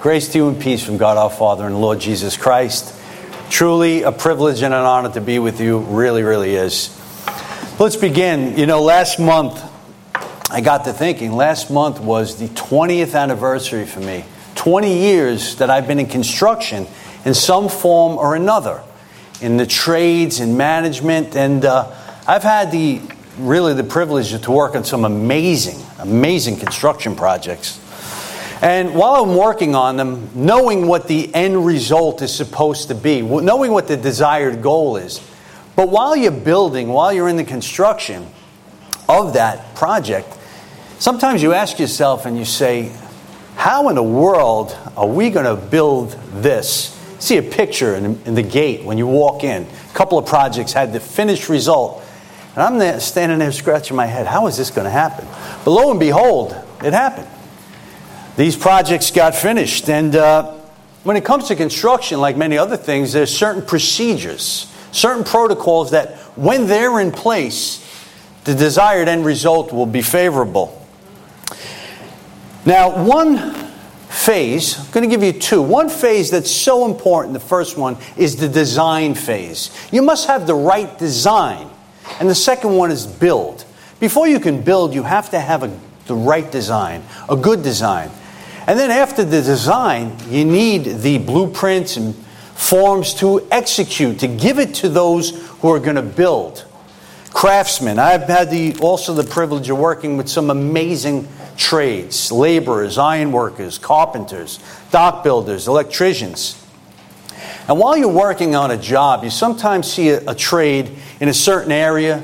Grace 0.00 0.30
to 0.30 0.38
you 0.38 0.48
and 0.48 0.58
peace 0.58 0.82
from 0.82 0.96
God 0.96 1.18
our 1.18 1.28
Father 1.28 1.66
and 1.66 1.78
Lord 1.78 2.00
Jesus 2.00 2.34
Christ. 2.34 2.98
Truly 3.50 4.02
a 4.02 4.10
privilege 4.10 4.62
and 4.62 4.72
an 4.72 4.80
honor 4.80 5.12
to 5.12 5.20
be 5.20 5.38
with 5.38 5.60
you. 5.60 5.80
Really, 5.80 6.22
really 6.22 6.54
is. 6.54 6.98
Let's 7.78 7.96
begin. 7.96 8.56
You 8.56 8.64
know, 8.64 8.80
last 8.80 9.18
month 9.18 9.62
I 10.50 10.62
got 10.62 10.86
to 10.86 10.94
thinking, 10.94 11.32
last 11.32 11.70
month 11.70 12.00
was 12.00 12.38
the 12.38 12.46
20th 12.46 13.14
anniversary 13.14 13.84
for 13.84 14.00
me. 14.00 14.24
20 14.54 15.00
years 15.00 15.56
that 15.56 15.68
I've 15.68 15.86
been 15.86 15.98
in 15.98 16.06
construction 16.06 16.86
in 17.26 17.34
some 17.34 17.68
form 17.68 18.16
or 18.16 18.34
another, 18.34 18.82
in 19.42 19.58
the 19.58 19.66
trades, 19.66 20.40
in 20.40 20.56
management, 20.56 21.36
and 21.36 21.62
uh, 21.66 21.94
I've 22.26 22.42
had 22.42 22.72
the 22.72 23.02
really 23.36 23.74
the 23.74 23.84
privilege 23.84 24.30
to 24.40 24.50
work 24.50 24.74
on 24.74 24.84
some 24.84 25.04
amazing, 25.04 25.78
amazing 25.98 26.56
construction 26.56 27.14
projects. 27.16 27.79
And 28.62 28.94
while 28.94 29.24
I'm 29.24 29.36
working 29.36 29.74
on 29.74 29.96
them, 29.96 30.28
knowing 30.34 30.86
what 30.86 31.08
the 31.08 31.34
end 31.34 31.64
result 31.64 32.20
is 32.20 32.34
supposed 32.34 32.88
to 32.88 32.94
be, 32.94 33.22
knowing 33.22 33.72
what 33.72 33.88
the 33.88 33.96
desired 33.96 34.60
goal 34.60 34.98
is, 34.98 35.20
but 35.76 35.88
while 35.88 36.14
you're 36.14 36.30
building, 36.30 36.88
while 36.88 37.10
you're 37.10 37.28
in 37.28 37.36
the 37.36 37.44
construction 37.44 38.26
of 39.08 39.32
that 39.32 39.74
project, 39.74 40.28
sometimes 40.98 41.42
you 41.42 41.54
ask 41.54 41.78
yourself 41.78 42.26
and 42.26 42.36
you 42.36 42.44
say, 42.44 42.92
how 43.56 43.88
in 43.88 43.94
the 43.94 44.02
world 44.02 44.76
are 44.94 45.06
we 45.06 45.30
going 45.30 45.46
to 45.46 45.56
build 45.56 46.10
this? 46.34 46.96
See 47.18 47.38
a 47.38 47.42
picture 47.42 47.94
in, 47.94 48.20
in 48.26 48.34
the 48.34 48.42
gate 48.42 48.84
when 48.84 48.98
you 48.98 49.06
walk 49.06 49.42
in. 49.42 49.62
A 49.62 49.94
couple 49.94 50.18
of 50.18 50.26
projects 50.26 50.74
had 50.74 50.92
the 50.92 51.00
finished 51.00 51.48
result. 51.48 52.02
And 52.54 52.62
I'm 52.62 52.78
there, 52.78 53.00
standing 53.00 53.38
there 53.38 53.52
scratching 53.52 53.96
my 53.96 54.06
head. 54.06 54.26
How 54.26 54.46
is 54.48 54.56
this 54.56 54.70
going 54.70 54.86
to 54.86 54.90
happen? 54.90 55.26
But 55.64 55.70
lo 55.70 55.90
and 55.90 56.00
behold, 56.00 56.54
it 56.82 56.92
happened 56.92 57.28
these 58.40 58.56
projects 58.56 59.10
got 59.10 59.34
finished. 59.34 59.90
And 59.90 60.16
uh, 60.16 60.52
when 61.04 61.16
it 61.16 61.26
comes 61.26 61.48
to 61.48 61.56
construction, 61.56 62.20
like 62.20 62.38
many 62.38 62.56
other 62.56 62.78
things, 62.78 63.12
there's 63.12 63.36
certain 63.36 63.60
procedures, 63.60 64.72
certain 64.92 65.24
protocols 65.24 65.90
that, 65.90 66.16
when 66.36 66.66
they're 66.66 67.00
in 67.00 67.12
place, 67.12 67.86
the 68.44 68.54
desired 68.54 69.08
end 69.08 69.26
result 69.26 69.74
will 69.74 69.84
be 69.84 70.00
favorable. 70.00 70.74
Now, 72.64 73.04
one 73.04 73.52
phase, 74.08 74.78
I'm 74.78 74.90
going 74.92 75.08
to 75.08 75.14
give 75.14 75.22
you 75.22 75.38
two. 75.38 75.60
One 75.60 75.90
phase 75.90 76.30
that's 76.30 76.50
so 76.50 76.86
important, 76.86 77.34
the 77.34 77.40
first 77.40 77.76
one, 77.76 77.98
is 78.16 78.36
the 78.36 78.48
design 78.48 79.14
phase. 79.14 79.70
You 79.92 80.00
must 80.00 80.26
have 80.28 80.46
the 80.46 80.54
right 80.54 80.98
design. 80.98 81.68
And 82.18 82.28
the 82.28 82.34
second 82.34 82.74
one 82.74 82.90
is 82.90 83.06
build. 83.06 83.66
Before 83.98 84.26
you 84.26 84.40
can 84.40 84.62
build, 84.62 84.94
you 84.94 85.02
have 85.02 85.28
to 85.30 85.38
have 85.38 85.62
a, 85.62 85.78
the 86.06 86.14
right 86.14 86.50
design, 86.50 87.02
a 87.28 87.36
good 87.36 87.62
design. 87.62 88.10
And 88.70 88.78
then 88.78 88.92
after 88.92 89.24
the 89.24 89.42
design, 89.42 90.16
you 90.28 90.44
need 90.44 90.84
the 90.84 91.18
blueprints 91.18 91.96
and 91.96 92.14
forms 92.54 93.14
to 93.14 93.44
execute, 93.50 94.20
to 94.20 94.28
give 94.28 94.60
it 94.60 94.74
to 94.76 94.88
those 94.88 95.30
who 95.58 95.72
are 95.72 95.80
going 95.80 95.96
to 95.96 96.02
build. 96.02 96.64
Craftsmen. 97.30 97.98
I've 97.98 98.28
had 98.28 98.48
the, 98.48 98.76
also 98.76 99.12
the 99.12 99.24
privilege 99.24 99.68
of 99.70 99.78
working 99.78 100.16
with 100.16 100.28
some 100.28 100.50
amazing 100.50 101.26
trades 101.56 102.30
laborers, 102.30 102.96
ironworkers, 102.96 103.76
carpenters, 103.76 104.60
dock 104.92 105.24
builders, 105.24 105.66
electricians. 105.66 106.64
And 107.66 107.76
while 107.76 107.96
you're 107.96 108.06
working 108.06 108.54
on 108.54 108.70
a 108.70 108.76
job, 108.76 109.24
you 109.24 109.30
sometimes 109.30 109.92
see 109.92 110.10
a, 110.10 110.30
a 110.30 110.34
trade 110.36 110.96
in 111.18 111.28
a 111.28 111.34
certain 111.34 111.72
area 111.72 112.22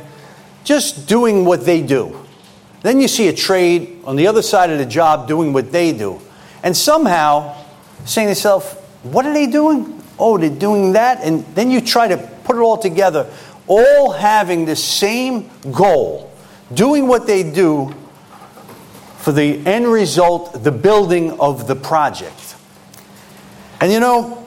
just 0.63 1.09
doing 1.09 1.45
what 1.45 1.65
they 1.65 1.83
do. 1.83 2.25
Then 2.83 3.01
you 3.01 3.09
see 3.09 3.27
a 3.27 3.35
trade 3.35 4.01
on 4.05 4.15
the 4.15 4.29
other 4.29 4.43
side 4.43 4.71
of 4.71 4.79
the 4.79 4.87
job 4.87 5.27
doing 5.27 5.53
what 5.53 5.73
they 5.73 5.93
do. 5.93 6.21
And 6.63 6.77
somehow 6.77 7.57
saying 8.05 8.27
to 8.27 8.31
yourself, 8.31 8.75
what 9.05 9.27
are 9.27 9.33
they 9.33 9.47
doing? 9.47 10.03
Oh, 10.19 10.39
they're 10.39 10.51
doing 10.51 10.93
that. 10.93 11.23
And 11.23 11.45
then 11.55 11.71
you 11.71 11.81
try 11.81 12.09
to 12.09 12.17
put 12.45 12.57
it 12.57 12.61
all 12.61 12.79
together, 12.79 13.31
all 13.67 14.13
having 14.13 14.65
the 14.65 14.77
same 14.77 15.51
goal, 15.73 16.33
doing 16.73 17.07
what 17.07 17.27
they 17.27 17.43
do 17.43 17.95
for 19.19 19.33
the 19.33 19.65
end 19.67 19.87
result, 19.87 20.63
the 20.63 20.73
building 20.73 21.39
of 21.41 21.67
the 21.67 21.75
project. 21.75 22.57
And 23.81 23.93
you 23.93 24.01
know, 24.01 24.45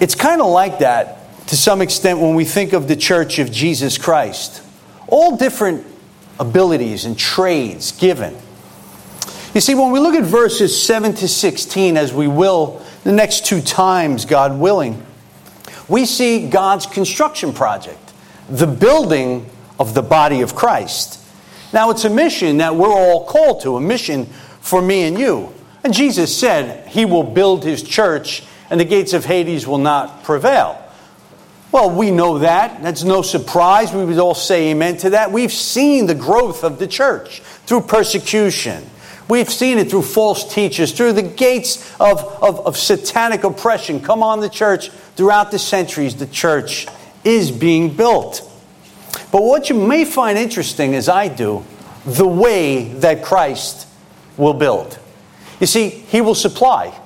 it's 0.00 0.14
kind 0.14 0.40
of 0.40 0.48
like 0.48 0.78
that 0.78 1.46
to 1.48 1.56
some 1.56 1.82
extent 1.82 2.18
when 2.20 2.34
we 2.34 2.44
think 2.44 2.72
of 2.72 2.88
the 2.88 2.96
church 2.96 3.38
of 3.38 3.52
Jesus 3.52 3.98
Christ. 3.98 4.62
All 5.08 5.36
different 5.36 5.86
abilities 6.38 7.04
and 7.04 7.18
trades 7.18 7.92
given. 7.92 8.36
You 9.52 9.60
see, 9.60 9.74
when 9.74 9.90
we 9.90 9.98
look 9.98 10.14
at 10.14 10.24
verses 10.24 10.80
7 10.80 11.14
to 11.14 11.26
16, 11.26 11.96
as 11.96 12.14
we 12.14 12.28
will 12.28 12.80
the 13.02 13.12
next 13.12 13.46
two 13.46 13.60
times, 13.60 14.24
God 14.24 14.58
willing, 14.58 15.04
we 15.88 16.06
see 16.06 16.48
God's 16.48 16.86
construction 16.86 17.52
project, 17.52 18.12
the 18.48 18.66
building 18.66 19.50
of 19.80 19.94
the 19.94 20.02
body 20.02 20.42
of 20.42 20.54
Christ. 20.54 21.18
Now, 21.72 21.90
it's 21.90 22.04
a 22.04 22.10
mission 22.10 22.58
that 22.58 22.76
we're 22.76 22.92
all 22.92 23.26
called 23.26 23.62
to, 23.62 23.76
a 23.76 23.80
mission 23.80 24.26
for 24.60 24.80
me 24.80 25.02
and 25.02 25.18
you. 25.18 25.52
And 25.82 25.92
Jesus 25.92 26.36
said 26.36 26.86
he 26.88 27.04
will 27.04 27.24
build 27.24 27.64
his 27.64 27.82
church 27.82 28.44
and 28.70 28.78
the 28.78 28.84
gates 28.84 29.12
of 29.12 29.24
Hades 29.24 29.66
will 29.66 29.78
not 29.78 30.22
prevail. 30.22 30.80
Well, 31.72 31.90
we 31.90 32.10
know 32.10 32.38
that. 32.38 32.82
That's 32.82 33.04
no 33.04 33.22
surprise. 33.22 33.92
We 33.92 34.04
would 34.04 34.18
all 34.18 34.34
say 34.34 34.70
amen 34.70 34.96
to 34.98 35.10
that. 35.10 35.30
We've 35.30 35.52
seen 35.52 36.06
the 36.06 36.14
growth 36.14 36.64
of 36.64 36.78
the 36.78 36.86
church 36.86 37.40
through 37.66 37.82
persecution, 37.82 38.84
We've 39.30 39.48
seen 39.48 39.78
it 39.78 39.88
through 39.88 40.02
false 40.02 40.52
teachers, 40.52 40.90
through 40.90 41.12
the 41.12 41.22
gates 41.22 41.88
of, 42.00 42.20
of, 42.42 42.66
of 42.66 42.76
satanic 42.76 43.44
oppression 43.44 44.00
come 44.00 44.24
on 44.24 44.40
the 44.40 44.48
church. 44.48 44.90
Throughout 44.90 45.52
the 45.52 45.58
centuries, 45.58 46.16
the 46.16 46.26
church 46.26 46.88
is 47.22 47.52
being 47.52 47.94
built. 47.94 48.42
But 49.30 49.44
what 49.44 49.70
you 49.70 49.76
may 49.76 50.04
find 50.04 50.36
interesting, 50.36 50.96
as 50.96 51.08
I 51.08 51.28
do, 51.28 51.64
the 52.04 52.26
way 52.26 52.88
that 52.94 53.22
Christ 53.22 53.86
will 54.36 54.54
build. 54.54 54.98
You 55.60 55.66
see, 55.68 55.90
He 55.90 56.20
will 56.20 56.34
supply. 56.34 56.98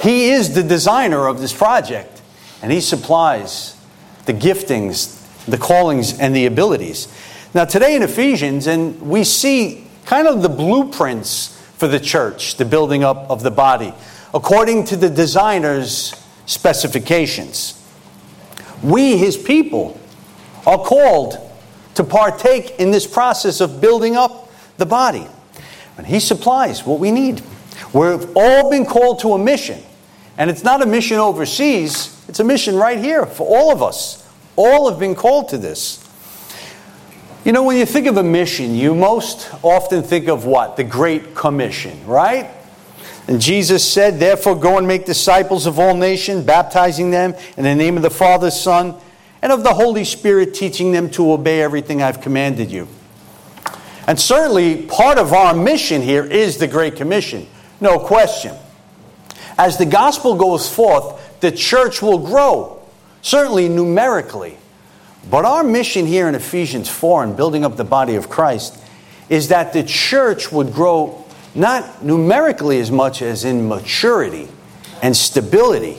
He 0.00 0.30
is 0.30 0.54
the 0.54 0.62
designer 0.62 1.26
of 1.26 1.40
this 1.40 1.52
project, 1.52 2.22
and 2.62 2.72
He 2.72 2.80
supplies 2.80 3.76
the 4.24 4.32
giftings, 4.32 5.44
the 5.44 5.58
callings, 5.58 6.18
and 6.18 6.34
the 6.34 6.46
abilities. 6.46 7.06
Now, 7.52 7.66
today 7.66 7.96
in 7.96 8.02
Ephesians, 8.02 8.66
and 8.66 8.98
we 9.02 9.24
see 9.24 9.84
kind 10.04 10.26
of 10.26 10.42
the 10.42 10.48
blueprints 10.48 11.60
for 11.76 11.88
the 11.88 12.00
church, 12.00 12.56
the 12.56 12.64
building 12.64 13.04
up 13.04 13.30
of 13.30 13.42
the 13.42 13.50
body, 13.50 13.92
according 14.32 14.84
to 14.86 14.96
the 14.96 15.10
designer's 15.10 16.14
specifications. 16.46 17.80
We, 18.82 19.16
his 19.16 19.36
people, 19.36 20.00
are 20.66 20.78
called 20.78 21.38
to 21.94 22.04
partake 22.04 22.78
in 22.78 22.90
this 22.90 23.06
process 23.06 23.60
of 23.60 23.80
building 23.80 24.16
up 24.16 24.50
the 24.78 24.86
body. 24.86 25.26
And 25.96 26.06
he 26.06 26.20
supplies 26.20 26.84
what 26.84 26.98
we 26.98 27.12
need. 27.12 27.42
We've 27.92 28.36
all 28.36 28.70
been 28.70 28.84
called 28.84 29.20
to 29.20 29.32
a 29.32 29.38
mission. 29.38 29.80
And 30.36 30.50
it's 30.50 30.64
not 30.64 30.82
a 30.82 30.86
mission 30.86 31.18
overseas, 31.18 32.24
it's 32.28 32.40
a 32.40 32.44
mission 32.44 32.74
right 32.74 32.98
here 32.98 33.24
for 33.24 33.46
all 33.46 33.72
of 33.72 33.82
us. 33.82 34.28
All 34.56 34.90
have 34.90 34.98
been 34.98 35.14
called 35.14 35.48
to 35.50 35.58
this. 35.58 36.03
You 37.44 37.52
know, 37.52 37.62
when 37.62 37.76
you 37.76 37.84
think 37.84 38.06
of 38.06 38.16
a 38.16 38.22
mission, 38.22 38.74
you 38.74 38.94
most 38.94 39.52
often 39.62 40.02
think 40.02 40.28
of 40.28 40.46
what? 40.46 40.78
The 40.78 40.84
Great 40.84 41.34
Commission, 41.34 42.06
right? 42.06 42.48
And 43.28 43.38
Jesus 43.38 43.86
said, 43.86 44.18
Therefore, 44.18 44.56
go 44.56 44.78
and 44.78 44.88
make 44.88 45.04
disciples 45.04 45.66
of 45.66 45.78
all 45.78 45.94
nations, 45.94 46.42
baptizing 46.42 47.10
them 47.10 47.34
in 47.58 47.64
the 47.64 47.74
name 47.74 47.98
of 47.98 48.02
the 48.02 48.08
Father, 48.08 48.50
Son, 48.50 48.94
and 49.42 49.52
of 49.52 49.62
the 49.62 49.74
Holy 49.74 50.04
Spirit, 50.04 50.54
teaching 50.54 50.92
them 50.92 51.10
to 51.10 51.32
obey 51.32 51.60
everything 51.60 52.02
I've 52.02 52.22
commanded 52.22 52.70
you. 52.70 52.88
And 54.06 54.18
certainly, 54.18 54.80
part 54.86 55.18
of 55.18 55.34
our 55.34 55.54
mission 55.54 56.00
here 56.00 56.24
is 56.24 56.56
the 56.56 56.66
Great 56.66 56.96
Commission. 56.96 57.46
No 57.78 57.98
question. 57.98 58.56
As 59.58 59.76
the 59.76 59.84
gospel 59.84 60.34
goes 60.36 60.74
forth, 60.74 61.40
the 61.40 61.52
church 61.52 62.00
will 62.00 62.26
grow, 62.26 62.82
certainly 63.20 63.68
numerically. 63.68 64.56
But 65.30 65.44
our 65.44 65.64
mission 65.64 66.06
here 66.06 66.28
in 66.28 66.34
Ephesians 66.34 66.88
4 66.88 67.24
and 67.24 67.36
building 67.36 67.64
up 67.64 67.76
the 67.76 67.84
body 67.84 68.16
of 68.16 68.28
Christ 68.28 68.78
is 69.28 69.48
that 69.48 69.72
the 69.72 69.82
church 69.82 70.52
would 70.52 70.72
grow 70.72 71.24
not 71.54 72.04
numerically 72.04 72.78
as 72.80 72.90
much 72.90 73.22
as 73.22 73.44
in 73.44 73.68
maturity 73.68 74.48
and 75.02 75.16
stability. 75.16 75.96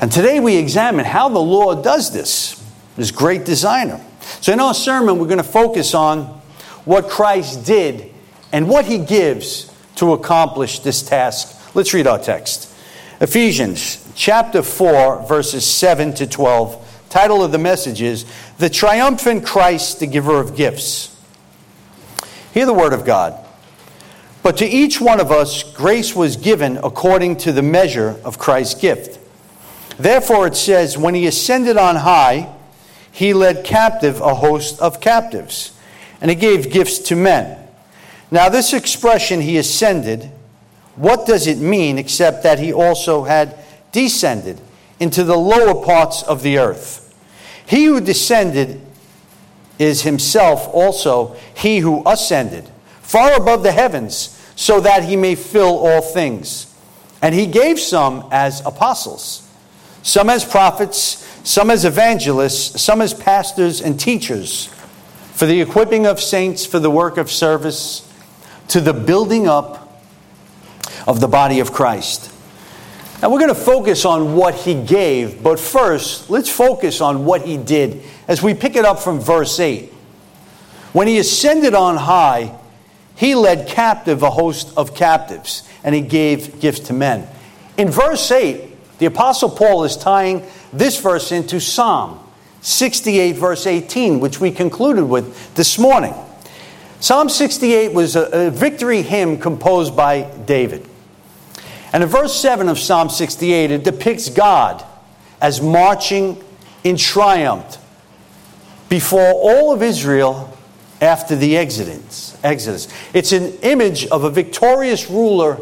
And 0.00 0.10
today 0.10 0.40
we 0.40 0.56
examine 0.56 1.04
how 1.04 1.28
the 1.28 1.40
Lord 1.40 1.82
does 1.82 2.12
this, 2.12 2.62
this 2.96 3.10
great 3.10 3.44
designer. 3.44 4.00
So 4.40 4.52
in 4.52 4.60
our 4.60 4.74
sermon, 4.74 5.18
we're 5.18 5.26
going 5.26 5.38
to 5.38 5.44
focus 5.44 5.94
on 5.94 6.24
what 6.84 7.08
Christ 7.08 7.64
did 7.66 8.12
and 8.52 8.68
what 8.68 8.86
he 8.86 8.98
gives 8.98 9.72
to 9.96 10.12
accomplish 10.12 10.80
this 10.80 11.02
task. 11.02 11.74
Let's 11.74 11.92
read 11.92 12.06
our 12.06 12.18
text 12.18 12.70
Ephesians 13.20 14.06
chapter 14.14 14.62
4, 14.62 15.26
verses 15.26 15.64
7 15.66 16.14
to 16.14 16.26
12 16.26 16.83
Title 17.14 17.44
of 17.44 17.52
the 17.52 17.58
message 17.58 18.02
is 18.02 18.26
The 18.58 18.68
Triumphant 18.68 19.46
Christ, 19.46 20.00
the 20.00 20.06
Giver 20.08 20.40
of 20.40 20.56
Gifts. 20.56 21.16
Hear 22.52 22.66
the 22.66 22.74
word 22.74 22.92
of 22.92 23.04
God. 23.04 23.38
But 24.42 24.56
to 24.56 24.66
each 24.66 25.00
one 25.00 25.20
of 25.20 25.30
us, 25.30 25.62
grace 25.62 26.16
was 26.16 26.34
given 26.34 26.76
according 26.78 27.36
to 27.36 27.52
the 27.52 27.62
measure 27.62 28.16
of 28.24 28.40
Christ's 28.40 28.80
gift. 28.80 29.20
Therefore, 29.96 30.48
it 30.48 30.56
says, 30.56 30.98
When 30.98 31.14
he 31.14 31.28
ascended 31.28 31.76
on 31.76 31.94
high, 31.94 32.52
he 33.12 33.32
led 33.32 33.64
captive 33.64 34.20
a 34.20 34.34
host 34.34 34.80
of 34.80 35.00
captives, 35.00 35.72
and 36.20 36.32
he 36.32 36.34
gave 36.34 36.72
gifts 36.72 36.98
to 36.98 37.14
men. 37.14 37.64
Now, 38.32 38.48
this 38.48 38.72
expression, 38.72 39.40
he 39.40 39.56
ascended, 39.56 40.32
what 40.96 41.28
does 41.28 41.46
it 41.46 41.58
mean 41.58 41.96
except 41.96 42.42
that 42.42 42.58
he 42.58 42.72
also 42.72 43.22
had 43.22 43.56
descended 43.92 44.60
into 44.98 45.22
the 45.22 45.38
lower 45.38 45.80
parts 45.80 46.24
of 46.24 46.42
the 46.42 46.58
earth? 46.58 47.02
He 47.66 47.86
who 47.86 48.00
descended 48.00 48.80
is 49.78 50.02
himself 50.02 50.68
also 50.72 51.36
he 51.54 51.78
who 51.78 52.02
ascended 52.06 52.68
far 53.02 53.34
above 53.34 53.62
the 53.62 53.72
heavens 53.72 54.40
so 54.56 54.80
that 54.80 55.04
he 55.04 55.16
may 55.16 55.34
fill 55.34 55.78
all 55.86 56.00
things. 56.00 56.72
And 57.20 57.34
he 57.34 57.46
gave 57.46 57.80
some 57.80 58.28
as 58.30 58.60
apostles, 58.66 59.48
some 60.02 60.28
as 60.30 60.44
prophets, 60.44 61.26
some 61.42 61.70
as 61.70 61.84
evangelists, 61.84 62.80
some 62.80 63.00
as 63.00 63.14
pastors 63.14 63.80
and 63.80 63.98
teachers, 63.98 64.66
for 65.32 65.46
the 65.46 65.60
equipping 65.60 66.06
of 66.06 66.20
saints 66.20 66.64
for 66.66 66.78
the 66.78 66.90
work 66.90 67.16
of 67.16 67.30
service, 67.30 68.10
to 68.68 68.80
the 68.80 68.92
building 68.94 69.46
up 69.46 70.02
of 71.06 71.20
the 71.20 71.28
body 71.28 71.60
of 71.60 71.72
Christ. 71.72 72.33
Now 73.24 73.30
we're 73.30 73.38
going 73.38 73.54
to 73.54 73.54
focus 73.54 74.04
on 74.04 74.36
what 74.36 74.54
he 74.54 74.74
gave, 74.74 75.42
but 75.42 75.58
first, 75.58 76.28
let's 76.28 76.50
focus 76.50 77.00
on 77.00 77.24
what 77.24 77.40
he 77.40 77.56
did 77.56 78.02
as 78.28 78.42
we 78.42 78.52
pick 78.52 78.76
it 78.76 78.84
up 78.84 78.98
from 78.98 79.18
verse 79.18 79.58
8. 79.58 79.90
When 80.92 81.06
he 81.06 81.16
ascended 81.16 81.74
on 81.74 81.96
high, 81.96 82.54
he 83.16 83.34
led 83.34 83.66
captive 83.66 84.22
a 84.22 84.28
host 84.28 84.74
of 84.76 84.94
captives, 84.94 85.66
and 85.82 85.94
he 85.94 86.02
gave 86.02 86.60
gifts 86.60 86.80
to 86.80 86.92
men. 86.92 87.26
In 87.78 87.88
verse 87.88 88.30
8, 88.30 88.98
the 88.98 89.06
Apostle 89.06 89.48
Paul 89.48 89.84
is 89.84 89.96
tying 89.96 90.46
this 90.74 91.00
verse 91.00 91.32
into 91.32 91.62
Psalm 91.62 92.20
68, 92.60 93.36
verse 93.36 93.66
18, 93.66 94.20
which 94.20 94.38
we 94.38 94.50
concluded 94.50 95.06
with 95.06 95.54
this 95.54 95.78
morning. 95.78 96.12
Psalm 97.00 97.30
68 97.30 97.94
was 97.94 98.16
a, 98.16 98.48
a 98.48 98.50
victory 98.50 99.00
hymn 99.00 99.38
composed 99.38 99.96
by 99.96 100.30
David. 100.44 100.86
And 101.94 102.02
in 102.02 102.08
verse 102.08 102.34
7 102.34 102.68
of 102.68 102.76
Psalm 102.76 103.08
68, 103.08 103.70
it 103.70 103.84
depicts 103.84 104.28
God 104.28 104.84
as 105.40 105.62
marching 105.62 106.42
in 106.82 106.96
triumph 106.96 107.78
before 108.88 109.32
all 109.32 109.72
of 109.72 109.80
Israel 109.80 110.58
after 111.00 111.36
the 111.36 111.56
Exodus. 111.56 112.36
Exodus. 112.42 112.88
It's 113.12 113.30
an 113.30 113.52
image 113.62 114.06
of 114.06 114.24
a 114.24 114.30
victorious 114.30 115.08
ruler 115.08 115.60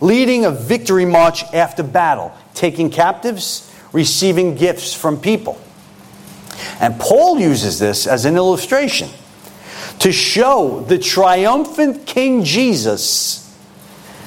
leading 0.00 0.46
a 0.46 0.50
victory 0.50 1.04
march 1.04 1.44
after 1.52 1.82
battle, 1.82 2.32
taking 2.54 2.88
captives, 2.88 3.70
receiving 3.92 4.54
gifts 4.54 4.94
from 4.94 5.20
people. 5.20 5.60
And 6.80 6.98
Paul 6.98 7.38
uses 7.38 7.78
this 7.78 8.06
as 8.06 8.24
an 8.24 8.36
illustration 8.36 9.10
to 9.98 10.12
show 10.12 10.80
the 10.80 10.98
triumphant 10.98 12.06
King 12.06 12.42
Jesus 12.42 13.43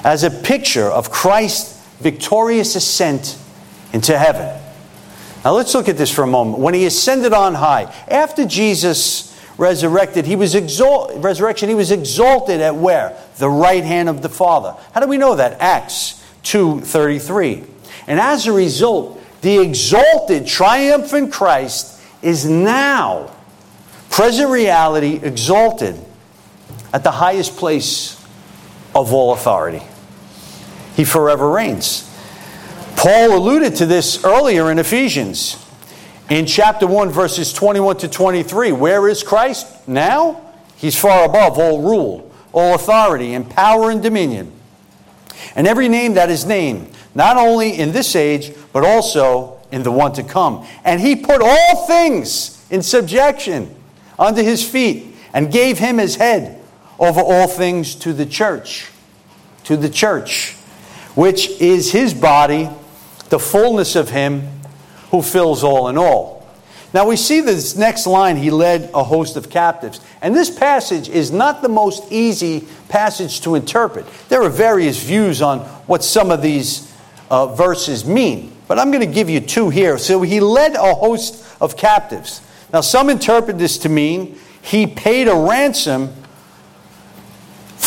as 0.04 0.24
a 0.24 0.30
picture 0.30 0.86
of 0.86 1.12
Christ's 1.12 1.82
victorious 2.00 2.76
ascent 2.76 3.38
into 3.94 4.18
heaven. 4.18 4.62
Now 5.44 5.54
let's 5.54 5.74
look 5.74 5.88
at 5.90 5.98
this 5.98 6.14
for 6.14 6.24
a 6.24 6.28
moment. 6.28 6.60
When 6.60 6.74
he 6.74 6.86
ascended 6.86 7.34
on 7.34 7.56
high, 7.56 7.94
after 8.08 8.46
Jesus 8.46 9.40
resurrected, 9.58 10.26
he 10.26 10.36
was 10.36 10.56
exalted, 10.56 11.24
resurrection, 11.24 11.70
he 11.70 11.76
was 11.76 11.92
exalted 11.92 12.62
at 12.62 12.76
where? 12.76 13.18
The 13.38 13.50
right 13.50 13.84
hand 13.84 14.10
of 14.10 14.22
the 14.22 14.30
Father. 14.30 14.76
How 14.94 15.02
do 15.02 15.08
we 15.08 15.18
know 15.18 15.36
that? 15.36 15.60
Acts 15.60 16.24
2:33. 16.44 17.64
And 18.08 18.20
as 18.20 18.48
a 18.48 18.52
result, 18.52 19.20
the 19.42 19.60
exalted, 19.60 20.48
triumphant 20.48 21.32
Christ 21.32 22.00
is 22.22 22.46
now, 22.46 23.32
present 24.10 24.50
reality, 24.50 25.20
exalted 25.22 25.96
at 26.94 27.04
the 27.04 27.12
highest 27.12 27.58
place 27.58 28.17
of 29.02 29.14
all 29.14 29.34
authority. 29.34 29.82
He 30.96 31.06
forever 31.06 31.50
reigns. 31.50 32.04
Paul 32.96 33.38
alluded 33.38 33.76
to 33.76 33.86
this 33.86 34.24
earlier 34.24 34.72
in 34.72 34.80
Ephesians. 34.80 35.64
In 36.30 36.46
chapter 36.46 36.88
1, 36.88 37.12
verses 37.12 37.54
21 37.54 37.98
to 37.98 38.08
23, 38.08 38.72
where 38.72 39.08
is 39.08 39.24
Christ 39.24 39.88
now? 39.88 40.42
He's 40.76 41.00
far 41.00 41.26
above 41.26 41.58
all 41.58 41.82
rule, 41.82 42.32
all 42.52 42.76
authority, 42.76 43.34
and 43.34 43.50
power 43.50 43.92
and 43.92 44.02
dominion. 44.02 44.52
And 45.56 45.68
every 45.68 45.88
name 45.88 46.16
that 46.16 46.30
is 46.30 46.46
named, 46.46 46.90
not 47.16 47.38
only 47.38 47.78
in 47.78 47.92
this 47.92 48.16
age, 48.16 48.52
but 48.74 48.84
also 48.84 49.60
in 49.72 49.84
the 49.84 49.92
one 49.92 50.14
to 50.14 50.24
come. 50.24 50.66
And 50.84 51.00
he 51.00 51.16
put 51.16 51.42
all 51.42 51.86
things 51.86 52.66
in 52.70 52.82
subjection 52.82 53.74
under 54.18 54.42
his 54.42 54.68
feet 54.68 55.16
and 55.34 55.52
gave 55.52 55.78
him 55.78 55.98
his 56.00 56.16
head 56.16 56.60
over 57.00 57.22
all 57.22 57.48
things 57.48 57.96
to 57.96 58.14
the 58.14 58.26
church. 58.26 58.92
To 59.66 59.78
the 59.78 59.90
church, 59.90 60.54
which 61.16 61.50
is 61.60 61.92
his 61.92 62.14
body, 62.14 62.70
the 63.30 63.40
fullness 63.40 63.96
of 63.96 64.10
him 64.10 64.48
who 65.12 65.22
fills 65.22 65.64
all 65.64 65.90
in 65.90 65.98
all. 65.98 66.38
Now 66.94 67.06
we 67.06 67.18
see 67.18 67.42
this 67.42 67.76
next 67.76 68.08
line, 68.08 68.38
he 68.38 68.50
led 68.50 68.90
a 68.94 69.04
host 69.04 69.36
of 69.36 69.50
captives. 69.50 70.00
And 70.22 70.34
this 70.34 70.50
passage 70.50 71.10
is 71.10 71.32
not 71.32 71.62
the 71.62 71.70
most 71.70 72.12
easy 72.12 72.66
passage 72.88 73.42
to 73.42 73.56
interpret. 73.56 74.06
There 74.30 74.42
are 74.42 74.50
various 74.50 75.04
views 75.04 75.42
on 75.42 75.60
what 75.86 76.04
some 76.04 76.32
of 76.32 76.42
these 76.42 76.94
uh, 77.30 77.48
verses 77.48 78.06
mean, 78.06 78.56
but 78.68 78.80
I'm 78.80 78.90
going 78.90 79.06
to 79.06 79.14
give 79.14 79.30
you 79.30 79.42
two 79.42 79.70
here. 79.70 79.98
So 79.98 80.22
he 80.22 80.40
led 80.40 80.76
a 80.76 80.94
host 80.94 81.46
of 81.60 81.76
captives. 81.76 82.42
Now 82.72 82.82
some 82.82 83.10
interpret 83.10 83.58
this 83.58 83.78
to 83.80 83.90
mean 83.90 84.40
he 84.62 84.88
paid 84.88 85.28
a 85.28 85.36
ransom 85.36 86.14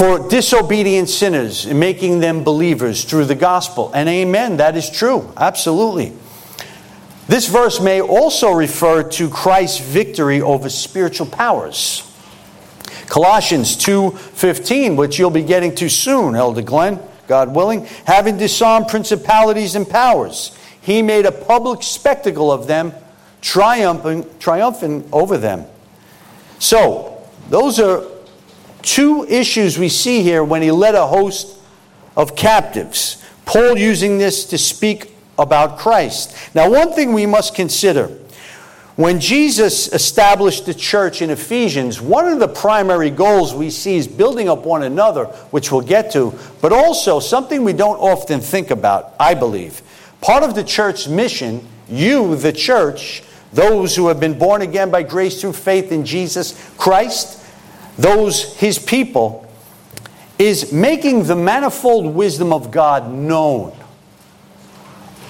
for 0.00 0.31
disobedient 0.31 1.11
sinners 1.11 1.67
and 1.67 1.79
making 1.79 2.20
them 2.20 2.43
believers 2.43 3.05
through 3.05 3.26
the 3.26 3.35
gospel. 3.35 3.93
And 3.93 4.08
amen, 4.08 4.56
that 4.56 4.75
is 4.75 4.88
true, 4.88 5.31
absolutely. 5.37 6.14
This 7.29 7.49
verse 7.49 7.82
may 7.82 8.00
also 8.00 8.50
refer 8.50 9.02
to 9.02 9.29
Christ's 9.29 9.81
victory 9.81 10.41
over 10.41 10.70
spiritual 10.70 11.26
powers. 11.26 12.02
Colossians 13.08 13.76
2:15, 13.76 14.97
which 14.97 15.19
you'll 15.19 15.29
be 15.29 15.43
getting 15.43 15.75
to 15.75 15.91
soon, 15.91 16.35
Elder 16.35 16.62
Glenn, 16.62 16.99
God 17.29 17.55
willing, 17.55 17.87
having 18.06 18.38
disarmed 18.38 18.88
principalities 18.88 19.75
and 19.75 19.87
powers, 19.87 20.52
he 20.80 21.02
made 21.02 21.26
a 21.26 21.33
public 21.33 21.83
spectacle 21.83 22.50
of 22.50 22.66
them, 22.66 22.95
triumphing, 23.42 24.25
triumphing 24.38 25.04
over 25.12 25.37
them. 25.37 25.66
So, 26.59 27.19
those 27.50 27.78
are 27.78 28.02
two 28.82 29.25
issues 29.25 29.78
we 29.78 29.88
see 29.88 30.22
here 30.22 30.42
when 30.44 30.62
he 30.62 30.70
led 30.70 30.94
a 30.94 31.06
host 31.06 31.58
of 32.16 32.37
captives. 32.37 33.25
Paul 33.44 33.78
using 33.78 34.18
this 34.18 34.44
to 34.46 34.58
speak 34.58 35.14
about 35.38 35.78
Christ. 35.78 36.37
Now, 36.54 36.70
one 36.70 36.92
thing 36.92 37.12
we 37.12 37.26
must 37.26 37.54
consider 37.54 38.16
when 39.00 39.18
Jesus 39.18 39.90
established 39.94 40.66
the 40.66 40.75
church 40.75 41.22
in 41.22 41.30
Ephesians, 41.30 42.02
one 42.02 42.28
of 42.28 42.38
the 42.38 42.46
primary 42.46 43.08
goals 43.08 43.54
we 43.54 43.70
see 43.70 43.96
is 43.96 44.06
building 44.06 44.46
up 44.46 44.66
one 44.66 44.82
another, 44.82 45.25
which 45.52 45.72
we'll 45.72 45.80
get 45.80 46.12
to, 46.12 46.38
but 46.60 46.70
also 46.70 47.18
something 47.18 47.64
we 47.64 47.72
don't 47.72 47.96
often 47.96 48.40
think 48.40 48.70
about, 48.70 49.14
I 49.18 49.32
believe. 49.32 49.80
Part 50.20 50.42
of 50.42 50.54
the 50.54 50.62
church's 50.62 51.08
mission, 51.08 51.66
you, 51.88 52.37
the 52.37 52.52
church, 52.52 53.22
those 53.54 53.96
who 53.96 54.08
have 54.08 54.20
been 54.20 54.38
born 54.38 54.60
again 54.60 54.90
by 54.90 55.02
grace 55.02 55.40
through 55.40 55.54
faith 55.54 55.92
in 55.92 56.04
Jesus 56.04 56.70
Christ, 56.76 57.39
those 57.99 58.54
his 58.56 58.78
people, 58.78 59.47
is 60.38 60.73
making 60.73 61.25
the 61.25 61.37
manifold 61.37 62.14
wisdom 62.14 62.52
of 62.52 62.70
God 62.70 63.12
known. 63.12 63.73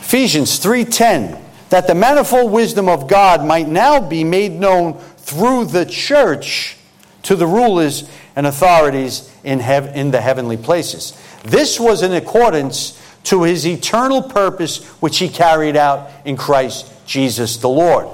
Ephesians 0.00 0.59
3:10 0.59 1.37
that 1.71 1.87
the 1.87 1.95
manifold 1.95 2.50
wisdom 2.50 2.88
of 2.88 3.07
God 3.09 3.45
might 3.45 3.69
now 3.69 4.00
be 4.00 4.25
made 4.25 4.59
known 4.59 4.95
through 5.19 5.64
the 5.67 5.87
church 5.87 6.76
to 7.23 7.37
the 7.37 7.47
rulers 7.47 8.09
and 8.37 8.47
authorities 8.47 9.31
in, 9.45 9.61
hev- 9.61 9.95
in 9.95 10.11
the 10.11 10.21
heavenly 10.21 10.57
places. 10.57 11.12
This 11.45 11.79
was 11.79 12.02
in 12.02 12.12
accordance 12.12 13.00
to 13.25 13.45
his 13.45 13.67
eternal 13.67 14.23
purpose, 14.23 14.85
which 15.00 15.19
he 15.19 15.29
carried 15.29 15.76
out 15.76 16.11
in 16.25 16.37
Christ 16.37 16.90
Jesus 17.07 17.57
the 17.59 17.69
Lord. 17.69 18.09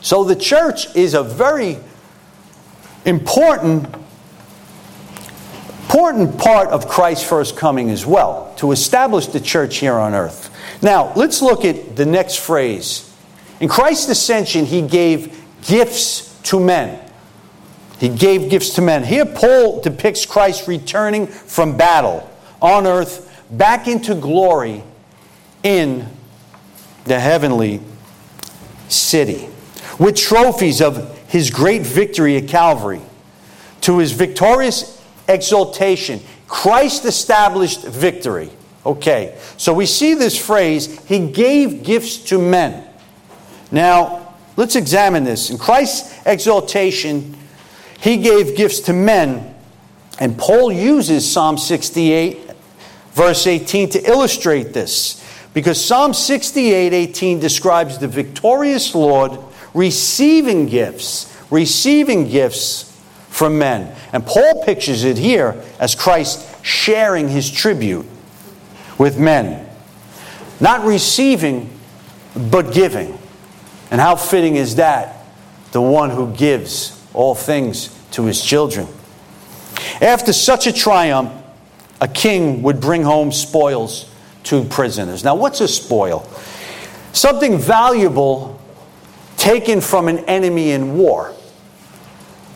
So 0.00 0.24
the 0.24 0.36
church 0.36 0.94
is 0.96 1.14
a 1.14 1.22
very 1.22 1.78
important, 3.06 3.86
important 5.84 6.38
part 6.38 6.68
of 6.68 6.88
Christ's 6.88 7.26
first 7.26 7.56
coming 7.56 7.90
as 7.90 8.04
well, 8.04 8.52
to 8.58 8.72
establish 8.72 9.28
the 9.28 9.40
church 9.40 9.78
here 9.78 9.94
on 9.94 10.12
earth. 10.12 10.50
Now, 10.82 11.12
let's 11.14 11.40
look 11.40 11.64
at 11.64 11.96
the 11.96 12.04
next 12.04 12.40
phrase. 12.40 13.14
In 13.60 13.68
Christ's 13.68 14.10
ascension, 14.10 14.66
he 14.66 14.82
gave 14.82 15.42
gifts 15.62 16.38
to 16.42 16.60
men. 16.60 17.02
He 17.98 18.10
gave 18.10 18.50
gifts 18.50 18.74
to 18.74 18.82
men. 18.82 19.04
Here, 19.04 19.24
Paul 19.24 19.80
depicts 19.80 20.26
Christ 20.26 20.68
returning 20.68 21.26
from 21.26 21.76
battle 21.76 22.28
on 22.60 22.86
earth 22.86 23.22
back 23.50 23.88
into 23.88 24.14
glory 24.14 24.82
in 25.62 26.06
the 27.04 27.18
heavenly 27.18 27.80
city 28.88 29.48
with 29.98 30.16
trophies 30.16 30.80
of 30.82 31.15
his 31.28 31.50
great 31.50 31.82
victory 31.82 32.36
at 32.36 32.48
Calvary. 32.48 33.02
To 33.82 33.98
his 33.98 34.12
victorious 34.12 35.02
exaltation, 35.28 36.20
Christ 36.48 37.04
established 37.04 37.84
victory. 37.84 38.50
Okay, 38.84 39.36
so 39.56 39.74
we 39.74 39.86
see 39.86 40.14
this 40.14 40.38
phrase, 40.38 41.04
he 41.06 41.28
gave 41.28 41.82
gifts 41.82 42.18
to 42.28 42.38
men. 42.38 42.86
Now, 43.72 44.34
let's 44.56 44.76
examine 44.76 45.24
this. 45.24 45.50
In 45.50 45.58
Christ's 45.58 46.14
exaltation, 46.24 47.36
he 48.00 48.18
gave 48.18 48.56
gifts 48.56 48.80
to 48.80 48.92
men, 48.92 49.54
and 50.20 50.38
Paul 50.38 50.70
uses 50.70 51.30
Psalm 51.30 51.58
68, 51.58 52.50
verse 53.12 53.46
18, 53.46 53.90
to 53.90 54.08
illustrate 54.08 54.72
this. 54.72 55.22
Because 55.52 55.82
Psalm 55.82 56.14
68, 56.14 56.92
18 56.92 57.40
describes 57.40 57.98
the 57.98 58.06
victorious 58.06 58.94
Lord 58.94 59.32
receiving 59.76 60.66
gifts, 60.66 61.32
receiving 61.50 62.26
gifts 62.28 62.98
from 63.28 63.58
men. 63.58 63.94
And 64.12 64.24
Paul 64.24 64.64
pictures 64.64 65.04
it 65.04 65.18
here 65.18 65.62
as 65.78 65.94
Christ 65.94 66.64
sharing 66.64 67.28
his 67.28 67.50
tribute 67.50 68.06
with 68.98 69.18
men. 69.18 69.68
Not 70.60 70.86
receiving, 70.86 71.70
but 72.34 72.72
giving. 72.72 73.18
And 73.90 74.00
how 74.00 74.16
fitting 74.16 74.56
is 74.56 74.76
that? 74.76 75.26
The 75.72 75.82
one 75.82 76.08
who 76.08 76.32
gives 76.34 76.98
all 77.12 77.34
things 77.34 77.94
to 78.12 78.24
his 78.24 78.42
children. 78.42 78.88
After 80.00 80.32
such 80.32 80.66
a 80.66 80.72
triumph, 80.72 81.30
a 82.00 82.08
king 82.08 82.62
would 82.62 82.80
bring 82.80 83.02
home 83.02 83.30
spoils 83.30 84.10
to 84.44 84.64
prisoners. 84.64 85.22
Now, 85.22 85.34
what's 85.34 85.60
a 85.60 85.68
spoil? 85.68 86.26
Something 87.12 87.58
valuable 87.58 88.55
taken 89.36 89.80
from 89.80 90.08
an 90.08 90.20
enemy 90.20 90.72
in 90.72 90.96
war. 90.96 91.34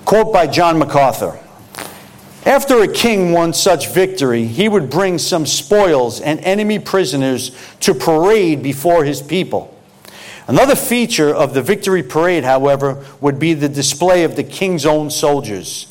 Quote 0.04 0.32
by 0.32 0.46
John 0.46 0.78
MacArthur 0.78 1.38
After 2.44 2.82
a 2.82 2.88
king 2.88 3.32
won 3.32 3.52
such 3.52 3.88
victory, 3.88 4.46
he 4.46 4.68
would 4.68 4.90
bring 4.90 5.18
some 5.18 5.46
spoils 5.46 6.20
and 6.20 6.40
enemy 6.40 6.78
prisoners 6.78 7.56
to 7.80 7.94
parade 7.94 8.62
before 8.62 9.04
his 9.04 9.22
people. 9.22 9.76
Another 10.48 10.74
feature 10.74 11.32
of 11.32 11.54
the 11.54 11.62
victory 11.62 12.02
parade, 12.02 12.42
however, 12.42 13.06
would 13.20 13.38
be 13.38 13.54
the 13.54 13.68
display 13.68 14.24
of 14.24 14.34
the 14.34 14.42
king's 14.42 14.84
own 14.84 15.10
soldiers 15.10 15.86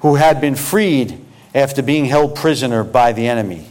who 0.00 0.16
had 0.16 0.42
been 0.42 0.56
freed 0.56 1.24
after 1.54 1.80
being 1.80 2.04
held 2.04 2.36
prisoner 2.36 2.84
by 2.84 3.12
the 3.12 3.26
enemy. 3.26 3.64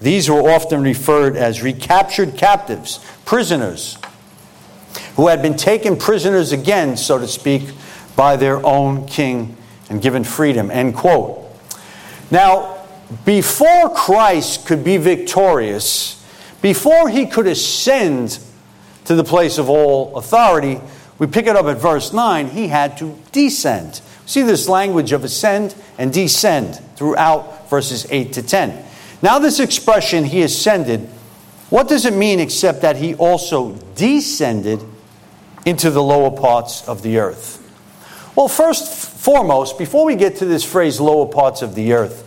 These 0.00 0.30
were 0.30 0.50
often 0.50 0.82
referred 0.82 1.36
as 1.36 1.62
recaptured 1.62 2.38
captives, 2.38 3.04
prisoners, 3.26 3.97
who 5.18 5.26
had 5.26 5.42
been 5.42 5.56
taken 5.56 5.96
prisoners 5.96 6.52
again, 6.52 6.96
so 6.96 7.18
to 7.18 7.26
speak, 7.26 7.72
by 8.14 8.36
their 8.36 8.64
own 8.64 9.04
king 9.04 9.56
and 9.90 10.00
given 10.00 10.22
freedom. 10.22 10.70
End 10.70 10.94
quote. 10.94 11.44
Now, 12.30 12.86
before 13.24 13.92
Christ 13.92 14.64
could 14.64 14.84
be 14.84 14.96
victorious, 14.96 16.24
before 16.62 17.08
he 17.08 17.26
could 17.26 17.48
ascend 17.48 18.38
to 19.06 19.16
the 19.16 19.24
place 19.24 19.58
of 19.58 19.68
all 19.68 20.16
authority, 20.16 20.80
we 21.18 21.26
pick 21.26 21.48
it 21.48 21.56
up 21.56 21.66
at 21.66 21.78
verse 21.78 22.12
9, 22.12 22.50
he 22.50 22.68
had 22.68 22.96
to 22.98 23.18
descend. 23.32 24.00
See 24.24 24.42
this 24.42 24.68
language 24.68 25.10
of 25.10 25.24
ascend 25.24 25.74
and 25.98 26.12
descend 26.12 26.76
throughout 26.94 27.68
verses 27.68 28.06
8 28.08 28.34
to 28.34 28.42
10. 28.44 28.84
Now, 29.20 29.40
this 29.40 29.58
expression, 29.58 30.22
he 30.22 30.42
ascended, 30.42 31.08
what 31.70 31.88
does 31.88 32.06
it 32.06 32.14
mean 32.14 32.38
except 32.38 32.82
that 32.82 32.98
he 32.98 33.16
also 33.16 33.72
descended 33.96 34.80
into 35.68 35.90
the 35.90 36.02
lower 36.02 36.30
parts 36.30 36.86
of 36.88 37.02
the 37.02 37.18
earth? 37.18 37.56
Well, 38.34 38.48
first, 38.48 39.10
foremost, 39.20 39.78
before 39.78 40.04
we 40.04 40.16
get 40.16 40.36
to 40.36 40.44
this 40.44 40.64
phrase, 40.64 41.00
lower 41.00 41.26
parts 41.26 41.60
of 41.62 41.74
the 41.74 41.92
earth, 41.92 42.22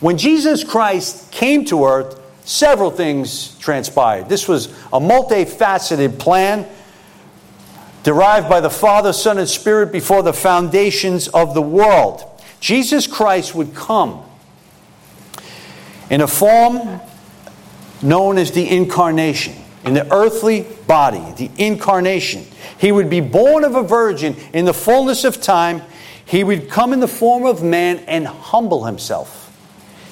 when 0.00 0.18
Jesus 0.18 0.64
Christ 0.64 1.30
came 1.30 1.64
to 1.66 1.84
earth, 1.84 2.20
several 2.44 2.90
things 2.90 3.56
transpired. 3.58 4.28
This 4.28 4.48
was 4.48 4.66
a 4.92 4.98
multifaceted 4.98 6.18
plan 6.18 6.68
derived 8.02 8.48
by 8.48 8.60
the 8.60 8.70
Father, 8.70 9.12
Son, 9.12 9.38
and 9.38 9.48
Spirit 9.48 9.92
before 9.92 10.22
the 10.22 10.32
foundations 10.32 11.28
of 11.28 11.54
the 11.54 11.62
world. 11.62 12.24
Jesus 12.58 13.06
Christ 13.06 13.54
would 13.54 13.74
come 13.74 14.24
in 16.10 16.20
a 16.20 16.26
form 16.26 17.00
known 18.02 18.38
as 18.38 18.50
the 18.50 18.68
incarnation, 18.68 19.54
in 19.84 19.94
the 19.94 20.12
earthly 20.12 20.62
body, 20.86 21.32
the 21.36 21.50
incarnation. 21.62 22.46
He 22.78 22.92
would 22.92 23.10
be 23.10 23.20
born 23.20 23.64
of 23.64 23.74
a 23.74 23.82
virgin 23.82 24.36
in 24.52 24.64
the 24.64 24.74
fullness 24.74 25.24
of 25.24 25.40
time. 25.40 25.82
He 26.24 26.44
would 26.44 26.70
come 26.70 26.92
in 26.92 27.00
the 27.00 27.08
form 27.08 27.44
of 27.44 27.62
man 27.62 27.98
and 28.06 28.26
humble 28.26 28.84
himself. 28.84 29.38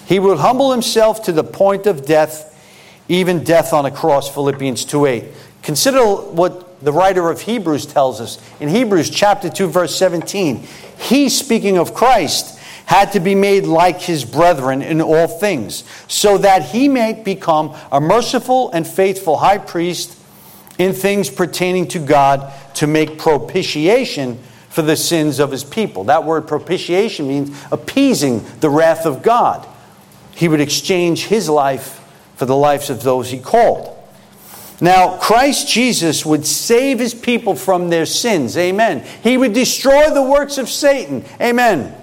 He 0.06 0.18
would 0.18 0.38
humble 0.38 0.72
himself 0.72 1.22
to 1.24 1.32
the 1.32 1.44
point 1.44 1.86
of 1.86 2.04
death, 2.04 2.46
even 3.08 3.44
death 3.44 3.72
on 3.72 3.86
a 3.86 3.90
cross, 3.90 4.32
Philippians 4.32 4.84
2 4.84 5.06
8. 5.06 5.24
Consider 5.62 6.04
what 6.04 6.82
the 6.82 6.92
writer 6.92 7.30
of 7.30 7.42
Hebrews 7.42 7.86
tells 7.86 8.20
us. 8.20 8.38
In 8.60 8.68
Hebrews 8.68 9.10
chapter 9.10 9.48
2 9.48 9.68
verse 9.68 9.94
17, 9.94 10.66
he 10.98 11.28
speaking 11.28 11.78
of 11.78 11.94
Christ 11.94 12.59
had 12.90 13.12
to 13.12 13.20
be 13.20 13.36
made 13.36 13.66
like 13.66 14.00
his 14.00 14.24
brethren 14.24 14.82
in 14.82 15.00
all 15.00 15.28
things, 15.28 15.84
so 16.08 16.36
that 16.36 16.60
he 16.60 16.88
might 16.88 17.24
become 17.24 17.72
a 17.92 18.00
merciful 18.00 18.68
and 18.72 18.84
faithful 18.84 19.36
high 19.36 19.58
priest 19.58 20.18
in 20.76 20.92
things 20.92 21.30
pertaining 21.30 21.86
to 21.86 22.00
God 22.00 22.52
to 22.74 22.88
make 22.88 23.16
propitiation 23.16 24.42
for 24.70 24.82
the 24.82 24.96
sins 24.96 25.38
of 25.38 25.52
his 25.52 25.62
people. 25.62 26.02
That 26.02 26.24
word 26.24 26.48
propitiation 26.48 27.28
means 27.28 27.56
appeasing 27.70 28.44
the 28.58 28.68
wrath 28.68 29.06
of 29.06 29.22
God. 29.22 29.68
He 30.34 30.48
would 30.48 30.60
exchange 30.60 31.26
his 31.26 31.48
life 31.48 32.04
for 32.34 32.44
the 32.44 32.56
lives 32.56 32.90
of 32.90 33.04
those 33.04 33.30
he 33.30 33.38
called. 33.38 33.96
Now, 34.80 35.16
Christ 35.18 35.68
Jesus 35.68 36.26
would 36.26 36.44
save 36.44 36.98
his 36.98 37.14
people 37.14 37.54
from 37.54 37.88
their 37.88 38.04
sins. 38.04 38.56
Amen. 38.56 39.06
He 39.22 39.36
would 39.36 39.52
destroy 39.52 40.12
the 40.12 40.24
works 40.24 40.58
of 40.58 40.68
Satan. 40.68 41.24
Amen. 41.40 41.94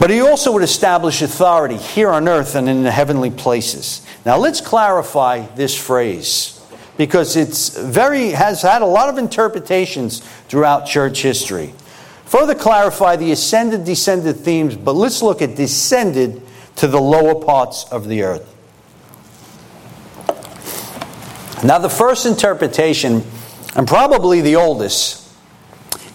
But 0.00 0.08
he 0.08 0.22
also 0.22 0.52
would 0.52 0.62
establish 0.62 1.20
authority 1.20 1.76
here 1.76 2.08
on 2.08 2.26
earth 2.26 2.54
and 2.54 2.70
in 2.70 2.84
the 2.84 2.90
heavenly 2.90 3.30
places. 3.30 4.00
Now, 4.24 4.38
let's 4.38 4.62
clarify 4.62 5.44
this 5.56 5.76
phrase 5.76 6.58
because 6.96 7.36
it's 7.36 7.76
very 7.78 8.30
has 8.30 8.62
had 8.62 8.80
a 8.80 8.86
lot 8.86 9.10
of 9.10 9.18
interpretations 9.18 10.20
throughout 10.48 10.86
church 10.86 11.20
history. 11.20 11.74
Further 12.24 12.54
clarify 12.54 13.16
the 13.16 13.30
ascended 13.30 13.84
descended 13.84 14.36
themes, 14.36 14.74
but 14.74 14.94
let's 14.94 15.20
look 15.20 15.42
at 15.42 15.54
descended 15.54 16.40
to 16.76 16.86
the 16.86 17.00
lower 17.00 17.34
parts 17.34 17.84
of 17.92 18.08
the 18.08 18.22
earth. 18.22 18.46
Now, 21.62 21.76
the 21.76 21.90
first 21.90 22.24
interpretation, 22.24 23.22
and 23.76 23.86
probably 23.86 24.40
the 24.40 24.56
oldest, 24.56 25.30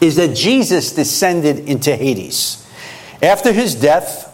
is 0.01 0.15
that 0.15 0.36
Jesus 0.36 0.94
descended 0.94 1.70
into 1.70 1.96
Hades. 1.96 2.64
After 3.22 3.51
his 3.51 3.75
death, 3.75 4.31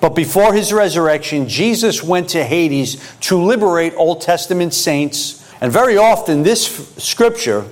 but 0.00 0.14
before 0.14 0.52
his 0.52 0.72
resurrection, 0.72 1.48
Jesus 1.48 2.02
went 2.02 2.30
to 2.30 2.44
Hades 2.44 3.02
to 3.20 3.40
liberate 3.40 3.94
Old 3.96 4.20
Testament 4.20 4.74
saints. 4.74 5.50
And 5.60 5.72
very 5.72 5.96
often, 5.96 6.42
this 6.42 6.94
scripture 6.96 7.64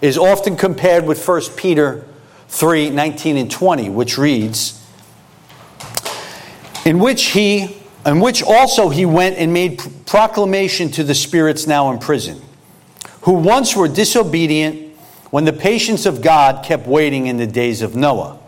is 0.00 0.18
often 0.18 0.56
compared 0.56 1.06
with 1.06 1.26
1 1.26 1.42
Peter 1.56 2.04
3 2.48 2.90
19 2.90 3.36
and 3.36 3.50
20, 3.50 3.90
which 3.90 4.18
reads, 4.18 4.84
In 6.84 6.98
which 6.98 7.26
he 7.26 7.76
in 8.06 8.20
which 8.20 8.42
also 8.42 8.88
he 8.88 9.04
went 9.04 9.36
and 9.36 9.52
made 9.52 9.80
proclamation 10.06 10.90
to 10.90 11.04
the 11.04 11.14
spirits 11.14 11.66
now 11.66 11.90
in 11.92 11.98
prison, 11.98 12.40
who 13.22 13.32
once 13.32 13.76
were 13.76 13.88
disobedient 13.88 14.96
when 15.30 15.44
the 15.44 15.52
patience 15.52 16.06
of 16.06 16.22
God 16.22 16.64
kept 16.64 16.86
waiting 16.86 17.26
in 17.26 17.36
the 17.36 17.46
days 17.46 17.82
of 17.82 17.94
Noah. 17.94 18.39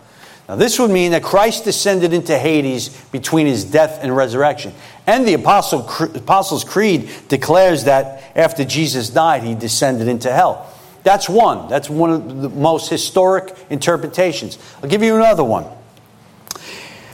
Now, 0.53 0.57
this 0.57 0.79
would 0.79 0.91
mean 0.91 1.13
that 1.13 1.23
Christ 1.23 1.65
descended 1.65 2.13
into 2.13 2.39
Hades 2.39 2.91
between 3.07 3.47
his 3.47 3.65
death 3.65 4.01
and 4.03 4.15
resurrection. 4.15 4.75
And 5.07 5.27
the 5.27 5.33
Apostle, 5.33 5.81
Apostles' 6.15 6.63
Creed 6.63 7.09
declares 7.29 7.85
that 7.85 8.23
after 8.37 8.63
Jesus 8.63 9.09
died, 9.09 9.45
he 9.45 9.55
descended 9.55 10.09
into 10.09 10.31
hell. 10.31 10.71
That's 11.05 11.27
one. 11.27 11.71
That's 11.71 11.89
one 11.89 12.11
of 12.11 12.43
the 12.43 12.51
most 12.51 12.91
historic 12.91 13.57
interpretations. 13.71 14.59
I'll 14.83 14.91
give 14.91 15.03
you 15.03 15.17
another 15.17 15.43
one 15.43 15.65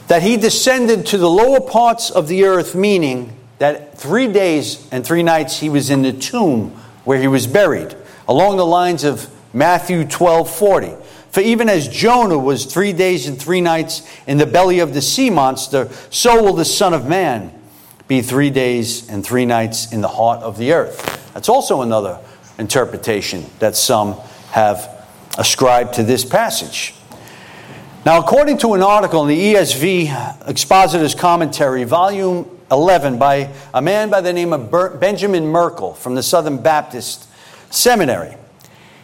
that 0.09 0.23
he 0.23 0.37
descended 0.37 1.07
to 1.07 1.16
the 1.16 1.30
lower 1.30 1.61
parts 1.61 2.11
of 2.11 2.26
the 2.26 2.42
earth, 2.42 2.75
meaning 2.75 3.37
that 3.59 3.97
three 3.97 4.26
days 4.26 4.85
and 4.90 5.07
three 5.07 5.23
nights 5.23 5.61
he 5.61 5.68
was 5.68 5.90
in 5.90 6.02
the 6.02 6.12
tomb 6.12 6.71
where 7.04 7.21
he 7.21 7.28
was 7.28 7.47
buried, 7.47 7.95
along 8.26 8.57
the 8.57 8.66
lines 8.66 9.04
of 9.04 9.30
Matthew 9.54 10.04
12 10.04 10.50
40. 10.50 10.95
For 11.38 11.45
even 11.45 11.68
as 11.68 11.87
Jonah 11.87 12.37
was 12.37 12.64
three 12.64 12.92
days 12.92 13.28
and 13.28 13.40
three 13.40 13.61
nights 13.61 14.02
in 14.26 14.38
the 14.38 14.45
belly 14.45 14.80
of 14.80 14.92
the 14.92 15.00
sea 15.00 15.30
monster, 15.30 15.88
so 16.11 16.42
will 16.42 16.54
the 16.54 16.64
Son 16.64 16.92
of 16.92 17.07
Man 17.07 17.52
be 18.09 18.23
three 18.23 18.50
days 18.50 19.09
and 19.09 19.25
three 19.25 19.47
nights 19.47 19.92
in 19.92 20.00
the 20.00 20.09
heart 20.09 20.42
of 20.42 20.59
the 20.59 20.73
earth. 20.73 21.30
That's 21.35 21.49
also 21.49 21.83
another 21.83 22.18
interpretation 22.59 23.47
that 23.61 23.76
some 23.76 24.14
have 24.50 25.07
ascribed 25.38 25.95
to 25.95 26.02
this 26.02 26.25
passage. 26.25 26.97
Now, 28.04 28.18
according 28.18 28.59
to 28.59 28.75
an 28.75 28.83
article 28.83 29.23
in 29.23 29.28
the 29.28 29.54
ESV 29.54 30.49
Expositor's 30.49 31.14
Commentary, 31.14 31.85
volume 31.85 32.50
11, 32.73 33.16
by 33.16 33.54
a 33.73 33.80
man 33.80 34.11
by 34.11 34.23
the 34.23 34.33
name 34.33 34.52
of 34.52 34.99
Benjamin 34.99 35.47
Merkle 35.47 35.95
from 35.95 36.16
the 36.16 36.23
Southern 36.25 36.61
Baptist 36.61 37.28
Seminary, 37.71 38.37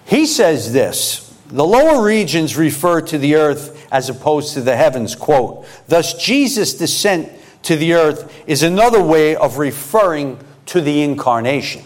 he 0.04 0.26
says 0.26 0.72
this 0.72 1.24
The 1.48 1.64
lower 1.64 2.02
regions 2.02 2.56
refer 2.56 3.00
to 3.02 3.18
the 3.18 3.36
earth 3.36 3.86
as 3.92 4.08
opposed 4.08 4.54
to 4.54 4.60
the 4.60 4.76
heavens, 4.76 5.14
quote. 5.14 5.66
Thus, 5.88 6.14
Jesus' 6.14 6.74
descent 6.74 7.30
to 7.62 7.76
the 7.76 7.94
earth 7.94 8.32
is 8.46 8.62
another 8.62 9.02
way 9.02 9.36
of 9.36 9.58
referring 9.58 10.38
to 10.66 10.80
the 10.80 11.02
incarnation. 11.02 11.84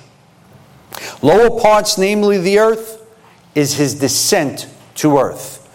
Lower 1.23 1.61
parts, 1.61 1.99
namely 1.99 2.39
the 2.39 2.59
earth, 2.59 3.05
is 3.55 3.75
his 3.75 3.95
descent 3.95 4.69
to 4.97 5.19
earth. 5.19 5.69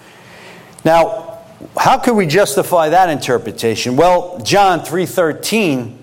Now, 0.86 1.40
how 1.78 1.98
can 1.98 2.16
we 2.16 2.26
justify 2.26 2.90
that 2.90 3.10
interpretation? 3.10 3.96
Well, 3.96 4.40
John 4.40 4.82
3:13, 4.82 5.98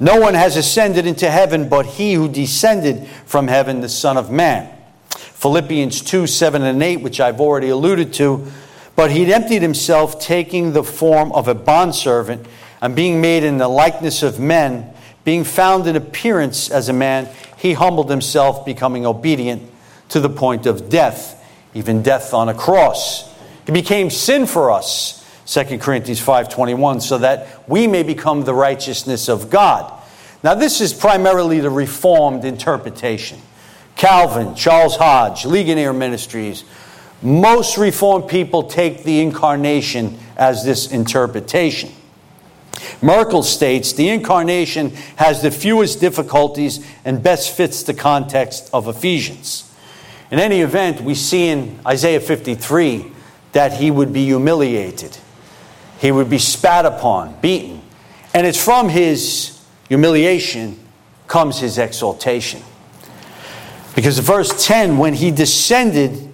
no 0.00 0.20
one 0.20 0.34
has 0.34 0.56
ascended 0.56 1.06
into 1.06 1.30
heaven 1.30 1.68
but 1.68 1.86
he 1.86 2.14
who 2.14 2.28
descended 2.28 3.06
from 3.24 3.48
heaven, 3.48 3.80
the 3.80 3.88
Son 3.88 4.16
of 4.16 4.30
Man. 4.30 4.75
Philippians 5.16 6.02
2, 6.02 6.26
7 6.26 6.62
and 6.62 6.82
8, 6.82 7.02
which 7.02 7.20
I've 7.20 7.40
already 7.40 7.70
alluded 7.70 8.12
to, 8.14 8.46
but 8.94 9.10
he 9.10 9.32
emptied 9.32 9.62
himself, 9.62 10.20
taking 10.20 10.72
the 10.72 10.84
form 10.84 11.32
of 11.32 11.48
a 11.48 11.54
bondservant, 11.54 12.46
and 12.80 12.94
being 12.94 13.20
made 13.20 13.44
in 13.44 13.58
the 13.58 13.68
likeness 13.68 14.22
of 14.22 14.38
men, 14.38 14.92
being 15.24 15.44
found 15.44 15.86
in 15.86 15.96
appearance 15.96 16.70
as 16.70 16.88
a 16.88 16.92
man, 16.92 17.28
he 17.56 17.72
humbled 17.72 18.10
himself, 18.10 18.64
becoming 18.64 19.04
obedient 19.04 19.62
to 20.10 20.20
the 20.20 20.28
point 20.28 20.66
of 20.66 20.88
death, 20.88 21.42
even 21.74 22.02
death 22.02 22.32
on 22.32 22.48
a 22.48 22.54
cross. 22.54 23.28
He 23.66 23.72
became 23.72 24.08
sin 24.08 24.46
for 24.46 24.70
us, 24.70 25.24
2 25.46 25.80
Corinthians 25.80 26.20
5:21, 26.20 27.00
so 27.00 27.18
that 27.18 27.48
we 27.66 27.86
may 27.86 28.02
become 28.02 28.44
the 28.44 28.54
righteousness 28.54 29.28
of 29.28 29.50
God. 29.50 29.92
Now 30.42 30.54
this 30.54 30.80
is 30.80 30.92
primarily 30.92 31.60
the 31.60 31.70
reformed 31.70 32.44
interpretation. 32.44 33.38
Calvin, 33.96 34.54
Charles 34.54 34.96
Hodge, 34.96 35.44
Ligonier 35.46 35.92
Ministries, 35.92 36.64
most 37.22 37.78
reformed 37.78 38.28
people 38.28 38.64
take 38.64 39.04
the 39.04 39.20
incarnation 39.20 40.18
as 40.36 40.64
this 40.64 40.92
interpretation. 40.92 41.90
Merkle 43.00 43.42
states 43.42 43.94
the 43.94 44.10
incarnation 44.10 44.90
has 45.16 45.40
the 45.40 45.50
fewest 45.50 45.98
difficulties 45.98 46.86
and 47.04 47.22
best 47.22 47.56
fits 47.56 47.82
the 47.82 47.94
context 47.94 48.68
of 48.72 48.86
Ephesians. 48.86 49.72
In 50.30 50.38
any 50.38 50.60
event, 50.60 51.00
we 51.00 51.14
see 51.14 51.48
in 51.48 51.80
Isaiah 51.86 52.20
53 52.20 53.12
that 53.52 53.72
he 53.72 53.90
would 53.90 54.12
be 54.12 54.24
humiliated, 54.24 55.16
he 55.98 56.12
would 56.12 56.28
be 56.28 56.38
spat 56.38 56.84
upon, 56.84 57.40
beaten. 57.40 57.80
And 58.34 58.46
it's 58.46 58.62
from 58.62 58.90
his 58.90 59.58
humiliation 59.88 60.78
comes 61.26 61.58
his 61.58 61.78
exaltation. 61.78 62.62
Because 63.96 64.18
verse 64.18 64.66
10, 64.66 64.98
when 64.98 65.14
he 65.14 65.30
descended, 65.30 66.30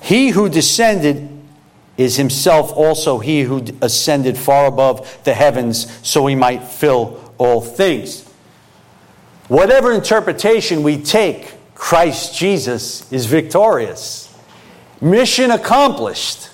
he 0.00 0.30
who 0.30 0.48
descended 0.48 1.28
is 1.98 2.16
himself 2.16 2.72
also 2.72 3.18
he 3.18 3.42
who 3.42 3.62
ascended 3.82 4.38
far 4.38 4.64
above 4.64 5.22
the 5.24 5.34
heavens 5.34 5.86
so 6.02 6.26
he 6.26 6.34
might 6.34 6.64
fill 6.64 7.32
all 7.36 7.60
things. 7.60 8.26
Whatever 9.48 9.92
interpretation 9.92 10.82
we 10.82 10.96
take, 10.96 11.52
Christ 11.74 12.34
Jesus 12.34 13.12
is 13.12 13.26
victorious. 13.26 14.34
Mission 15.02 15.50
accomplished. 15.50 16.48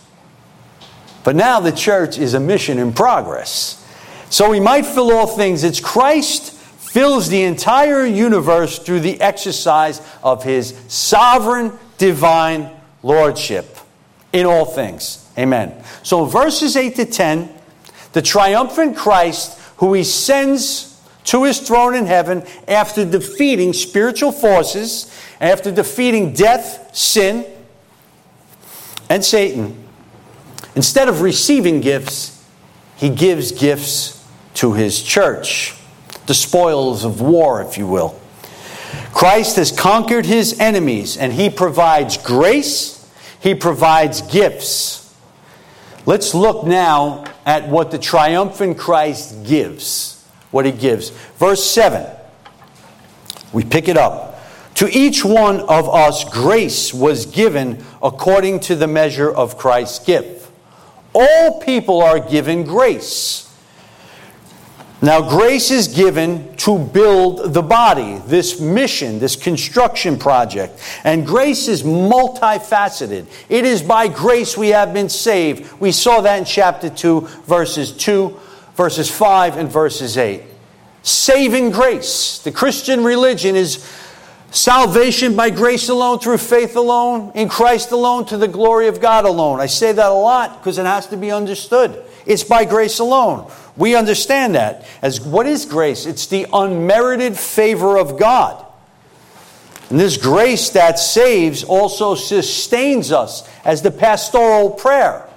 But 1.22 1.36
now 1.36 1.60
the 1.60 1.72
church 1.72 2.18
is 2.18 2.34
a 2.34 2.40
mission 2.40 2.78
in 2.78 2.92
progress. 2.92 3.80
So 4.28 4.50
he 4.50 4.58
might 4.58 4.86
fill 4.86 5.12
all 5.12 5.28
things. 5.28 5.62
It's 5.62 5.78
Christ 5.78 6.55
fills 6.96 7.28
the 7.28 7.42
entire 7.42 8.06
universe 8.06 8.78
through 8.78 9.00
the 9.00 9.20
exercise 9.20 10.00
of 10.22 10.42
his 10.42 10.74
sovereign 10.88 11.70
divine 11.98 12.70
lordship 13.02 13.76
in 14.32 14.46
all 14.46 14.64
things. 14.64 15.28
Amen. 15.36 15.74
So 16.02 16.24
verses 16.24 16.74
8 16.74 16.96
to 16.96 17.04
10, 17.04 17.54
the 18.14 18.22
triumphant 18.22 18.96
Christ 18.96 19.60
who 19.76 19.92
he 19.92 20.04
sends 20.04 20.98
to 21.24 21.44
his 21.44 21.60
throne 21.60 21.94
in 21.94 22.06
heaven 22.06 22.42
after 22.66 23.04
defeating 23.04 23.74
spiritual 23.74 24.32
forces, 24.32 25.14
after 25.38 25.70
defeating 25.70 26.32
death, 26.32 26.96
sin, 26.96 27.44
and 29.10 29.22
Satan. 29.22 29.86
Instead 30.74 31.10
of 31.10 31.20
receiving 31.20 31.82
gifts, 31.82 32.42
he 32.96 33.10
gives 33.10 33.52
gifts 33.52 34.26
to 34.54 34.72
his 34.72 35.02
church, 35.02 35.75
the 36.26 36.34
spoils 36.34 37.04
of 37.04 37.20
war, 37.20 37.62
if 37.62 37.78
you 37.78 37.86
will. 37.86 38.20
Christ 39.12 39.56
has 39.56 39.72
conquered 39.72 40.26
his 40.26 40.58
enemies 40.60 41.16
and 41.16 41.32
he 41.32 41.50
provides 41.50 42.16
grace, 42.16 43.08
he 43.40 43.54
provides 43.54 44.22
gifts. 44.22 45.14
Let's 46.04 46.34
look 46.34 46.66
now 46.66 47.24
at 47.44 47.68
what 47.68 47.90
the 47.90 47.98
triumphant 47.98 48.78
Christ 48.78 49.44
gives 49.44 50.16
what 50.56 50.64
he 50.64 50.72
gives. 50.72 51.10
Verse 51.38 51.62
7, 51.62 52.06
we 53.52 53.62
pick 53.62 53.88
it 53.88 53.96
up. 53.98 54.40
To 54.76 54.88
each 54.90 55.24
one 55.24 55.60
of 55.60 55.88
us, 55.88 56.24
grace 56.24 56.92
was 56.92 57.26
given 57.26 57.84
according 58.02 58.60
to 58.60 58.74
the 58.74 58.86
measure 58.86 59.30
of 59.30 59.58
Christ's 59.58 60.04
gift. 60.04 60.50
All 61.14 61.60
people 61.60 62.02
are 62.02 62.18
given 62.18 62.64
grace. 62.64 63.45
Now, 65.02 65.28
grace 65.28 65.70
is 65.70 65.88
given 65.88 66.56
to 66.56 66.78
build 66.78 67.52
the 67.52 67.62
body, 67.62 68.18
this 68.26 68.60
mission, 68.60 69.18
this 69.18 69.36
construction 69.36 70.18
project. 70.18 70.80
And 71.04 71.26
grace 71.26 71.68
is 71.68 71.82
multifaceted. 71.82 73.26
It 73.48 73.64
is 73.66 73.82
by 73.82 74.08
grace 74.08 74.56
we 74.56 74.68
have 74.68 74.94
been 74.94 75.10
saved. 75.10 75.70
We 75.80 75.92
saw 75.92 76.22
that 76.22 76.38
in 76.38 76.44
chapter 76.46 76.88
2, 76.88 77.20
verses 77.46 77.92
2 77.92 78.40
verses 78.76 79.10
5 79.10 79.56
and 79.56 79.68
verses 79.70 80.16
8. 80.16 80.42
Saving 81.02 81.70
grace. 81.70 82.38
The 82.38 82.52
Christian 82.52 83.02
religion 83.02 83.56
is 83.56 83.90
salvation 84.50 85.34
by 85.34 85.50
grace 85.50 85.88
alone, 85.88 86.18
through 86.18 86.38
faith 86.38 86.76
alone, 86.76 87.32
in 87.34 87.48
Christ 87.48 87.90
alone, 87.90 88.26
to 88.26 88.36
the 88.36 88.48
glory 88.48 88.88
of 88.88 89.00
God 89.00 89.24
alone. 89.24 89.60
I 89.60 89.66
say 89.66 89.92
that 89.92 90.10
a 90.10 90.14
lot 90.14 90.58
because 90.58 90.78
it 90.78 90.86
has 90.86 91.06
to 91.08 91.16
be 91.16 91.30
understood. 91.30 92.04
It's 92.26 92.44
by 92.44 92.64
grace 92.64 92.98
alone. 92.98 93.50
We 93.76 93.94
understand 93.94 94.54
that. 94.54 94.86
As 95.02 95.20
what 95.20 95.46
is 95.46 95.64
grace? 95.64 96.06
It's 96.06 96.26
the 96.26 96.46
unmerited 96.52 97.36
favor 97.36 97.98
of 97.98 98.18
God. 98.18 98.64
And 99.90 100.00
this 100.00 100.16
grace 100.16 100.70
that 100.70 100.98
saves 100.98 101.62
also 101.62 102.14
sustains 102.14 103.12
us 103.12 103.48
as 103.64 103.82
the 103.82 103.90
pastoral 103.90 104.70
prayer. 104.70 105.28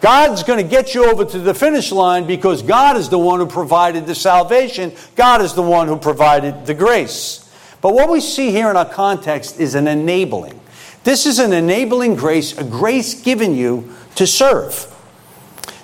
God's 0.00 0.42
going 0.42 0.62
to 0.62 0.70
get 0.70 0.94
you 0.94 1.06
over 1.06 1.24
to 1.24 1.38
the 1.38 1.54
finish 1.54 1.90
line 1.90 2.26
because 2.26 2.62
God 2.62 2.96
is 2.96 3.08
the 3.08 3.18
one 3.18 3.40
who 3.40 3.46
provided 3.46 4.06
the 4.06 4.14
salvation. 4.14 4.92
God 5.16 5.40
is 5.40 5.54
the 5.54 5.62
one 5.62 5.88
who 5.88 5.96
provided 5.96 6.66
the 6.66 6.74
grace. 6.74 7.42
But 7.80 7.94
what 7.94 8.10
we 8.10 8.20
see 8.20 8.50
here 8.50 8.70
in 8.70 8.76
our 8.76 8.88
context 8.88 9.58
is 9.58 9.74
an 9.74 9.88
enabling. 9.88 10.60
This 11.02 11.24
is 11.24 11.38
an 11.38 11.52
enabling 11.52 12.16
grace, 12.16 12.56
a 12.58 12.64
grace 12.64 13.20
given 13.20 13.54
you 13.54 13.94
to 14.16 14.26
serve. 14.26 14.92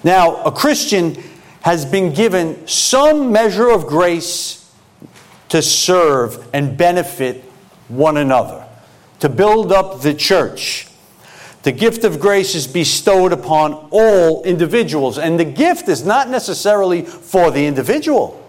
Now, 0.05 0.43
a 0.43 0.53
Christian 0.53 1.23
has 1.62 1.85
been 1.85 2.12
given 2.12 2.66
some 2.66 3.33
measure 3.33 3.70
of 3.70 3.87
grace 3.87 4.70
to 5.48 5.62
serve 5.62 6.48
and 6.53 6.77
benefit 6.77 7.44
one 7.88 8.16
another, 8.16 8.66
to 9.20 9.29
build 9.29 9.72
up 9.72 10.01
the 10.03 10.14
church. 10.14 10.88
The 11.62 11.72
gift 11.72 12.03
of 12.03 12.18
grace 12.18 12.57
is 12.57 12.66
bestowed 12.66 13.33
upon 13.33 13.75
all 13.90 14.42
individuals. 14.42 15.18
And 15.18 15.38
the 15.38 15.44
gift 15.44 15.88
is 15.88 16.05
not 16.05 16.29
necessarily 16.29 17.03
for 17.03 17.51
the 17.51 17.66
individual, 17.66 18.42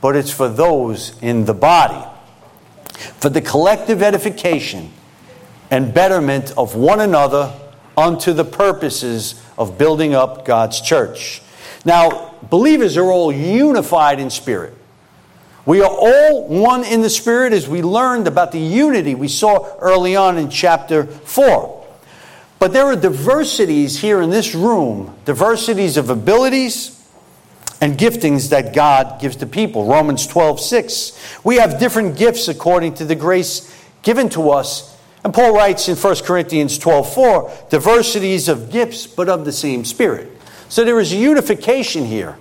but 0.00 0.14
it's 0.14 0.30
for 0.30 0.48
those 0.48 1.20
in 1.20 1.44
the 1.44 1.54
body. 1.54 2.06
For 2.94 3.28
the 3.28 3.40
collective 3.40 4.02
edification 4.02 4.92
and 5.70 5.92
betterment 5.92 6.52
of 6.56 6.76
one 6.76 7.00
another 7.00 7.52
unto 7.96 8.32
the 8.32 8.44
purposes 8.44 9.42
of 9.58 9.76
building 9.76 10.14
up 10.14 10.44
God's 10.44 10.80
church. 10.80 11.42
Now, 11.84 12.34
believers 12.48 12.96
are 12.96 13.10
all 13.10 13.32
unified 13.32 14.20
in 14.20 14.30
spirit. 14.30 14.74
We 15.64 15.80
are 15.80 15.90
all 15.90 16.48
one 16.48 16.84
in 16.84 17.02
the 17.02 17.10
spirit 17.10 17.52
as 17.52 17.68
we 17.68 17.82
learned 17.82 18.26
about 18.26 18.52
the 18.52 18.58
unity 18.58 19.14
we 19.14 19.28
saw 19.28 19.76
early 19.78 20.16
on 20.16 20.36
in 20.38 20.50
chapter 20.50 21.04
4. 21.04 21.86
But 22.58 22.72
there 22.72 22.86
are 22.86 22.96
diversities 22.96 24.00
here 24.00 24.20
in 24.22 24.30
this 24.30 24.54
room, 24.54 25.16
diversities 25.24 25.96
of 25.96 26.10
abilities 26.10 26.98
and 27.80 27.98
giftings 27.98 28.50
that 28.50 28.74
God 28.74 29.20
gives 29.20 29.36
to 29.36 29.46
people. 29.46 29.86
Romans 29.86 30.26
12, 30.26 30.60
6. 30.60 31.40
We 31.44 31.56
have 31.56 31.80
different 31.80 32.16
gifts 32.16 32.46
according 32.46 32.94
to 32.94 33.04
the 33.04 33.16
grace 33.16 33.72
given 34.02 34.28
to 34.30 34.50
us. 34.50 34.96
And 35.24 35.34
Paul 35.34 35.54
writes 35.54 35.88
in 35.88 35.96
1 35.96 36.16
Corinthians 36.24 36.78
12, 36.78 37.14
4, 37.14 37.52
diversities 37.70 38.48
of 38.48 38.70
gifts, 38.70 39.06
but 39.06 39.28
of 39.28 39.44
the 39.44 39.52
same 39.52 39.84
Spirit. 39.84 40.31
So 40.72 40.86
there 40.86 40.98
is 40.98 41.12
unification 41.12 42.06
here 42.06 42.38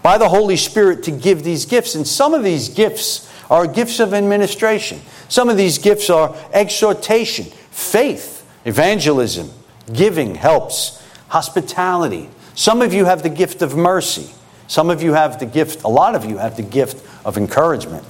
by 0.00 0.18
the 0.18 0.28
Holy 0.28 0.56
Spirit 0.56 1.02
to 1.02 1.10
give 1.10 1.42
these 1.42 1.66
gifts. 1.66 1.96
And 1.96 2.06
some 2.06 2.32
of 2.32 2.44
these 2.44 2.68
gifts 2.68 3.28
are 3.50 3.66
gifts 3.66 3.98
of 3.98 4.14
administration. 4.14 5.00
Some 5.28 5.48
of 5.48 5.56
these 5.56 5.78
gifts 5.78 6.08
are 6.08 6.36
exhortation, 6.52 7.46
faith, 7.72 8.48
evangelism, 8.64 9.50
giving 9.92 10.36
helps, 10.36 11.04
hospitality. 11.26 12.30
Some 12.54 12.82
of 12.82 12.94
you 12.94 13.04
have 13.06 13.24
the 13.24 13.30
gift 13.30 13.62
of 13.62 13.74
mercy. 13.74 14.30
Some 14.68 14.88
of 14.88 15.02
you 15.02 15.14
have 15.14 15.40
the 15.40 15.46
gift, 15.46 15.82
a 15.82 15.88
lot 15.88 16.14
of 16.14 16.24
you 16.24 16.38
have 16.38 16.56
the 16.56 16.62
gift 16.62 17.04
of 17.24 17.36
encouragement. 17.36 18.04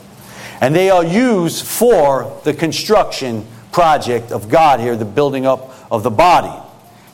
And 0.61 0.77
they 0.77 0.91
are 0.91 1.03
used 1.03 1.65
for 1.65 2.39
the 2.45 2.53
construction 2.53 3.47
project 3.73 4.33
of 4.33 4.51
God 4.51 4.81
here, 4.81 4.97
the 4.97 5.07
building 5.07 5.47
up 5.47 5.75
of 5.91 6.03
the 6.03 6.11
body. 6.11 6.53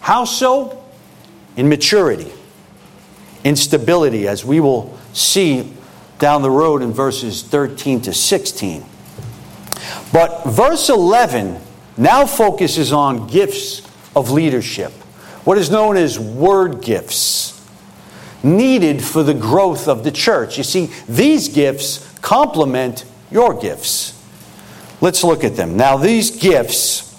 How 0.01 0.25
so? 0.25 0.82
In 1.57 1.69
maturity, 1.69 2.33
in 3.45 3.57
stability, 3.57 4.27
as 4.27 4.45
we 4.45 4.61
will 4.61 4.99
see 5.13 5.73
down 6.19 6.43
the 6.43 6.51
road 6.51 6.83
in 6.83 6.93
verses 6.93 7.43
13 7.43 8.01
to 8.03 8.15
16. 8.15 8.85
But 10.13 10.45
verse 10.45 10.89
11 10.89 11.61
now 11.97 12.27
focuses 12.27 12.93
on 12.93 13.27
gifts 13.27 13.83
of 14.15 14.31
leadership, 14.31 14.93
what 15.45 15.59
is 15.59 15.71
known 15.71 15.97
as 15.97 16.19
word 16.19 16.83
gifts 16.83 17.53
needed 18.43 19.03
for 19.03 19.23
the 19.23 19.35
growth 19.35 19.89
of 19.89 20.05
the 20.05 20.11
church. 20.11 20.59
You 20.59 20.65
see, 20.65 20.91
these 21.09 21.49
gifts 21.49 22.09
complement 22.21 23.05
your 23.31 23.55
gifts. 23.55 24.19
Let's 25.01 25.25
look 25.25 25.45
at 25.45 25.57
them. 25.57 25.77
Now, 25.77 25.97
these 25.97 26.31
gifts, 26.31 27.13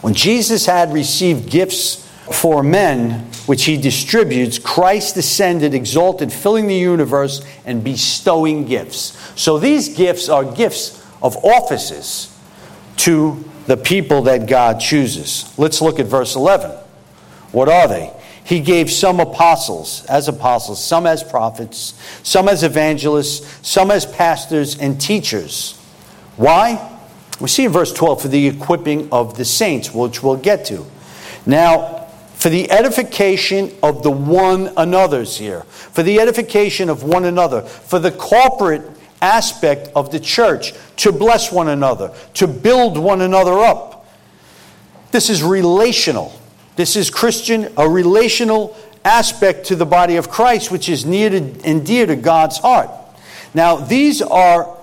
when 0.00 0.14
Jesus 0.14 0.66
had 0.66 0.92
received 0.92 1.50
gifts 1.50 2.01
for 2.34 2.62
men, 2.62 3.30
which 3.46 3.64
he 3.64 3.76
distributes, 3.76 4.58
Christ 4.58 5.14
descended, 5.14 5.74
exalted, 5.74 6.32
filling 6.32 6.66
the 6.66 6.74
universe, 6.74 7.44
and 7.64 7.82
bestowing 7.82 8.64
gifts. 8.64 9.18
So 9.40 9.58
these 9.58 9.96
gifts 9.96 10.28
are 10.28 10.44
gifts 10.44 11.04
of 11.22 11.36
offices 11.44 12.36
to 12.98 13.44
the 13.66 13.76
people 13.76 14.22
that 14.22 14.46
God 14.46 14.80
chooses. 14.80 15.52
Let's 15.56 15.80
look 15.80 15.98
at 15.98 16.06
verse 16.06 16.36
11. 16.36 16.70
What 17.52 17.68
are 17.68 17.86
they? 17.86 18.12
He 18.44 18.60
gave 18.60 18.90
some 18.90 19.20
apostles 19.20 20.04
as 20.06 20.28
apostles, 20.28 20.82
some 20.82 21.06
as 21.06 21.22
prophets, 21.22 21.94
some 22.22 22.48
as 22.48 22.64
evangelists, 22.64 23.66
some 23.66 23.90
as 23.90 24.04
pastors 24.04 24.78
and 24.78 25.00
teachers. 25.00 25.78
Why? 26.36 26.88
We 27.40 27.48
see 27.48 27.64
in 27.64 27.72
verse 27.72 27.92
12 27.92 28.22
for 28.22 28.28
the 28.28 28.46
equipping 28.48 29.08
of 29.12 29.36
the 29.36 29.44
saints, 29.44 29.92
which 29.94 30.22
we'll 30.22 30.36
get 30.36 30.64
to. 30.66 30.84
Now, 31.46 32.01
for 32.42 32.48
the 32.48 32.68
edification 32.72 33.72
of 33.84 34.02
the 34.02 34.10
one 34.10 34.72
another's 34.76 35.36
here, 35.36 35.60
for 35.60 36.02
the 36.02 36.18
edification 36.18 36.88
of 36.88 37.04
one 37.04 37.24
another, 37.24 37.62
for 37.62 38.00
the 38.00 38.10
corporate 38.10 38.82
aspect 39.20 39.88
of 39.94 40.10
the 40.10 40.18
church, 40.18 40.72
to 40.96 41.12
bless 41.12 41.52
one 41.52 41.68
another, 41.68 42.12
to 42.34 42.48
build 42.48 42.98
one 42.98 43.20
another 43.20 43.60
up. 43.60 44.08
This 45.12 45.30
is 45.30 45.40
relational. 45.40 46.36
This 46.74 46.96
is 46.96 47.10
Christian, 47.10 47.72
a 47.76 47.88
relational 47.88 48.76
aspect 49.04 49.66
to 49.66 49.76
the 49.76 49.86
body 49.86 50.16
of 50.16 50.28
Christ, 50.28 50.72
which 50.72 50.88
is 50.88 51.06
near 51.06 51.30
to, 51.30 51.36
and 51.64 51.86
dear 51.86 52.06
to 52.06 52.16
God's 52.16 52.58
heart. 52.58 52.90
Now, 53.54 53.76
these 53.76 54.20
are 54.20 54.76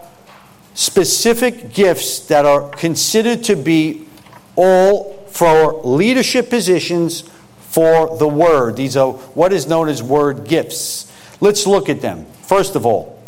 specific 0.76 1.74
gifts 1.74 2.19
that 2.28 2.45
are 2.45 2.69
considered 2.69 3.43
to 3.43 3.58
be 3.58 4.08
all 4.56 5.26
for 5.28 5.82
leadership 5.84 6.50
positions 6.50 7.30
for 7.69 8.17
the 8.17 8.27
word. 8.27 8.75
These 8.75 8.97
are 8.97 9.13
what 9.13 9.53
is 9.53 9.67
known 9.67 9.89
as 9.89 10.01
word 10.01 10.47
gifts. 10.47 11.12
Let's 11.39 11.67
look 11.67 11.88
at 11.88 12.01
them. 12.01 12.25
First 12.41 12.75
of 12.75 12.86
all, 12.86 13.23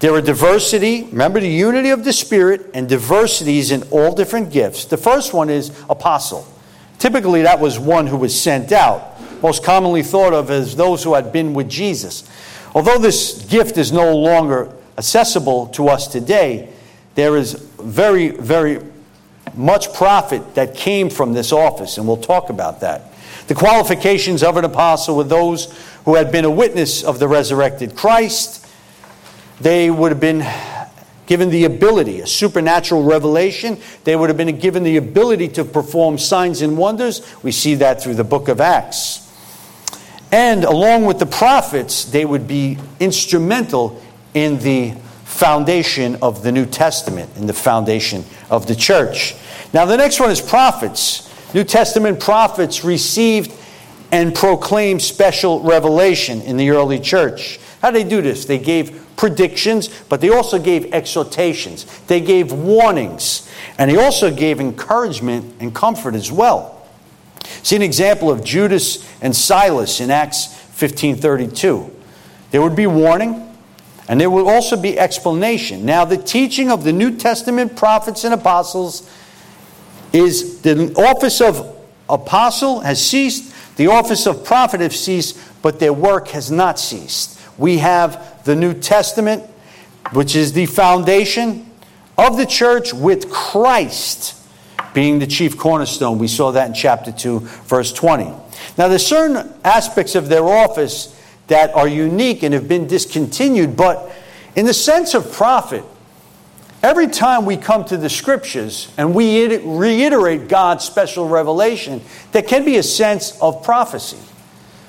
there 0.00 0.12
are 0.14 0.20
diversity, 0.20 1.04
remember 1.04 1.40
the 1.40 1.48
unity 1.48 1.90
of 1.90 2.04
the 2.04 2.12
Spirit 2.12 2.70
and 2.74 2.88
diversities 2.88 3.70
in 3.70 3.82
all 3.90 4.14
different 4.14 4.50
gifts. 4.50 4.86
The 4.86 4.96
first 4.96 5.32
one 5.34 5.50
is 5.50 5.70
apostle. 5.88 6.48
Typically, 6.98 7.42
that 7.42 7.60
was 7.60 7.78
one 7.78 8.06
who 8.06 8.16
was 8.16 8.38
sent 8.38 8.72
out, 8.72 9.20
most 9.42 9.62
commonly 9.62 10.02
thought 10.02 10.32
of 10.32 10.50
as 10.50 10.74
those 10.74 11.04
who 11.04 11.14
had 11.14 11.32
been 11.32 11.54
with 11.54 11.68
Jesus. 11.68 12.28
Although 12.74 12.98
this 12.98 13.44
gift 13.44 13.78
is 13.78 13.92
no 13.92 14.16
longer 14.16 14.74
accessible 14.98 15.68
to 15.68 15.88
us 15.88 16.08
today, 16.08 16.70
there 17.14 17.36
is 17.36 17.52
very, 17.78 18.28
very 18.28 18.80
much 19.54 19.92
profit 19.92 20.54
that 20.54 20.74
came 20.74 21.10
from 21.10 21.34
this 21.34 21.52
office, 21.52 21.98
and 21.98 22.06
we'll 22.06 22.16
talk 22.16 22.50
about 22.50 22.80
that. 22.80 23.09
The 23.50 23.56
qualifications 23.56 24.44
of 24.44 24.56
an 24.58 24.64
apostle 24.64 25.16
were 25.16 25.24
those 25.24 25.76
who 26.04 26.14
had 26.14 26.30
been 26.30 26.44
a 26.44 26.50
witness 26.50 27.02
of 27.02 27.18
the 27.18 27.26
resurrected 27.26 27.96
Christ. 27.96 28.64
They 29.60 29.90
would 29.90 30.12
have 30.12 30.20
been 30.20 30.46
given 31.26 31.50
the 31.50 31.64
ability, 31.64 32.20
a 32.20 32.28
supernatural 32.28 33.02
revelation. 33.02 33.80
They 34.04 34.14
would 34.14 34.30
have 34.30 34.36
been 34.36 34.56
given 34.60 34.84
the 34.84 34.98
ability 34.98 35.48
to 35.48 35.64
perform 35.64 36.16
signs 36.16 36.62
and 36.62 36.78
wonders. 36.78 37.26
We 37.42 37.50
see 37.50 37.74
that 37.74 38.00
through 38.00 38.14
the 38.14 38.22
book 38.22 38.46
of 38.46 38.60
Acts. 38.60 39.28
And 40.30 40.62
along 40.62 41.06
with 41.06 41.18
the 41.18 41.26
prophets, 41.26 42.04
they 42.04 42.24
would 42.24 42.46
be 42.46 42.78
instrumental 43.00 44.00
in 44.32 44.60
the 44.60 44.92
foundation 45.24 46.18
of 46.22 46.44
the 46.44 46.52
New 46.52 46.66
Testament, 46.66 47.36
in 47.36 47.48
the 47.48 47.52
foundation 47.52 48.24
of 48.48 48.68
the 48.68 48.76
church. 48.76 49.34
Now, 49.72 49.86
the 49.86 49.96
next 49.96 50.20
one 50.20 50.30
is 50.30 50.40
prophets. 50.40 51.26
New 51.54 51.64
Testament 51.64 52.20
prophets 52.20 52.84
received 52.84 53.52
and 54.12 54.34
proclaimed 54.34 55.02
special 55.02 55.60
revelation 55.60 56.40
in 56.42 56.56
the 56.56 56.70
early 56.70 56.98
church. 56.98 57.58
How 57.80 57.90
did 57.90 58.06
they 58.06 58.08
do 58.08 58.22
this? 58.22 58.44
They 58.44 58.58
gave 58.58 59.06
predictions, 59.16 59.88
but 60.08 60.20
they 60.20 60.30
also 60.30 60.58
gave 60.58 60.92
exhortations. 60.92 61.84
They 62.06 62.20
gave 62.20 62.52
warnings. 62.52 63.48
And 63.78 63.90
they 63.90 63.96
also 63.96 64.34
gave 64.34 64.60
encouragement 64.60 65.54
and 65.60 65.74
comfort 65.74 66.14
as 66.14 66.32
well. 66.32 66.76
See 67.62 67.76
an 67.76 67.82
example 67.82 68.30
of 68.30 68.44
Judas 68.44 69.06
and 69.20 69.34
Silas 69.34 70.00
in 70.00 70.10
Acts 70.10 70.48
15:32. 70.74 71.90
There 72.50 72.62
would 72.62 72.76
be 72.76 72.86
warning, 72.86 73.46
and 74.08 74.20
there 74.20 74.30
would 74.30 74.46
also 74.46 74.76
be 74.76 74.98
explanation. 74.98 75.84
Now, 75.84 76.04
the 76.04 76.16
teaching 76.16 76.70
of 76.70 76.84
the 76.84 76.92
New 76.92 77.16
Testament 77.16 77.76
prophets 77.76 78.24
and 78.24 78.34
apostles 78.34 79.02
is 80.12 80.62
the 80.62 80.92
office 80.96 81.40
of 81.40 81.76
apostle 82.08 82.80
has 82.80 83.04
ceased, 83.04 83.54
the 83.76 83.86
office 83.86 84.26
of 84.26 84.44
prophet 84.44 84.80
has 84.80 84.98
ceased, 84.98 85.38
but 85.62 85.78
their 85.78 85.92
work 85.92 86.28
has 86.28 86.50
not 86.50 86.78
ceased. 86.78 87.40
We 87.58 87.78
have 87.78 88.44
the 88.44 88.56
New 88.56 88.74
Testament, 88.74 89.44
which 90.12 90.34
is 90.34 90.52
the 90.52 90.66
foundation 90.66 91.70
of 92.18 92.36
the 92.36 92.46
church 92.46 92.92
with 92.92 93.30
Christ 93.30 94.36
being 94.92 95.18
the 95.18 95.26
chief 95.26 95.56
cornerstone. 95.56 96.18
We 96.18 96.28
saw 96.28 96.50
that 96.52 96.68
in 96.68 96.74
chapter 96.74 97.12
2, 97.12 97.40
verse 97.40 97.92
20. 97.92 98.24
Now, 98.76 98.88
there's 98.88 99.06
certain 99.06 99.52
aspects 99.64 100.14
of 100.14 100.28
their 100.28 100.44
office 100.44 101.16
that 101.46 101.74
are 101.74 101.88
unique 101.88 102.42
and 102.42 102.54
have 102.54 102.68
been 102.68 102.86
discontinued, 102.86 103.76
but 103.76 104.10
in 104.56 104.66
the 104.66 104.74
sense 104.74 105.14
of 105.14 105.32
prophet, 105.32 105.84
every 106.82 107.08
time 107.08 107.44
we 107.44 107.56
come 107.56 107.84
to 107.86 107.96
the 107.96 108.08
scriptures 108.08 108.92
and 108.96 109.14
we 109.14 109.56
reiterate 109.58 110.48
God's 110.48 110.84
special 110.84 111.28
revelation, 111.28 112.00
there 112.32 112.42
can 112.42 112.64
be 112.64 112.76
a 112.76 112.82
sense 112.82 113.38
of 113.40 113.62
prophecy 113.62 114.18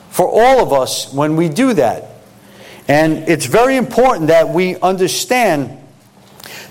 for 0.10 0.28
all 0.28 0.62
of 0.62 0.74
us 0.74 1.14
when 1.14 1.36
we 1.36 1.50
do 1.50 1.74
that. 1.74 2.10
And 2.88 3.30
it's 3.30 3.46
very 3.46 3.78
important 3.78 4.28
that 4.28 4.50
we 4.50 4.76
understand 4.78 5.78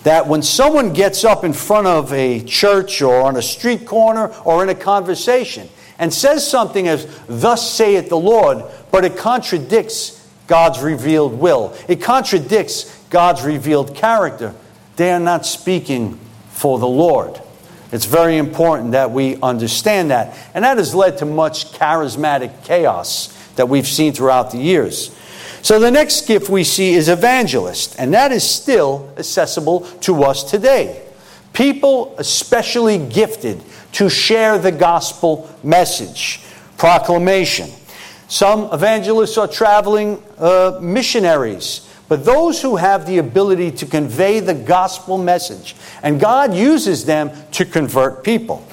that 0.02 0.26
when 0.26 0.42
someone 0.42 0.92
gets 0.92 1.24
up 1.24 1.44
in 1.44 1.52
front 1.52 1.86
of 1.86 2.12
a 2.12 2.42
church 2.44 3.02
or 3.02 3.22
on 3.22 3.36
a 3.36 3.42
street 3.42 3.86
corner 3.86 4.28
or 4.44 4.62
in 4.62 4.68
a 4.68 4.74
conversation 4.74 5.68
and 5.98 6.12
says 6.12 6.48
something 6.48 6.88
as, 6.88 7.06
Thus 7.28 7.70
saith 7.70 8.08
the 8.08 8.18
Lord, 8.18 8.64
but 8.90 9.04
it 9.04 9.16
contradicts 9.16 10.16
God's 10.46 10.80
revealed 10.80 11.34
will, 11.38 11.74
it 11.88 12.02
contradicts 12.02 12.96
God's 13.10 13.42
revealed 13.42 13.94
character, 13.94 14.54
they 15.00 15.10
are 15.10 15.18
not 15.18 15.46
speaking 15.46 16.18
for 16.50 16.78
the 16.78 16.86
Lord. 16.86 17.40
It's 17.90 18.04
very 18.04 18.36
important 18.36 18.92
that 18.92 19.10
we 19.10 19.40
understand 19.40 20.10
that. 20.10 20.36
And 20.54 20.64
that 20.64 20.76
has 20.76 20.94
led 20.94 21.18
to 21.18 21.24
much 21.24 21.72
charismatic 21.72 22.64
chaos 22.64 23.28
that 23.56 23.68
we've 23.68 23.86
seen 23.86 24.12
throughout 24.12 24.50
the 24.50 24.58
years. 24.58 25.16
So 25.62 25.80
the 25.80 25.90
next 25.90 26.26
gift 26.26 26.50
we 26.50 26.64
see 26.64 26.92
is 26.92 27.08
evangelist, 27.08 27.96
and 27.98 28.14
that 28.14 28.30
is 28.30 28.48
still 28.48 29.12
accessible 29.16 29.80
to 30.02 30.22
us 30.22 30.44
today. 30.50 31.02
people 31.52 32.14
especially 32.18 32.98
gifted 33.08 33.60
to 33.92 34.08
share 34.08 34.58
the 34.58 34.72
gospel 34.72 35.50
message, 35.62 36.42
proclamation. 36.76 37.68
Some 38.28 38.72
evangelists 38.72 39.36
are 39.36 39.48
traveling 39.48 40.22
uh, 40.38 40.78
missionaries, 40.80 41.89
but 42.10 42.24
those 42.24 42.60
who 42.60 42.74
have 42.74 43.06
the 43.06 43.18
ability 43.18 43.70
to 43.70 43.86
convey 43.86 44.40
the 44.40 44.52
gospel 44.52 45.16
message, 45.16 45.76
and 46.02 46.18
God 46.18 46.52
uses 46.52 47.04
them 47.04 47.30
to 47.52 47.64
convert 47.64 48.24
people. 48.24 48.66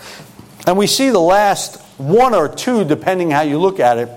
And 0.65 0.75
we 0.75 0.87
see 0.87 1.11
the 1.11 1.21
last 1.21 1.79
one 1.99 2.33
or 2.33 2.49
two, 2.49 2.83
depending 2.83 3.29
how 3.29 3.41
you 3.41 3.59
look 3.59 3.79
at 3.79 3.99
it, 3.99 4.09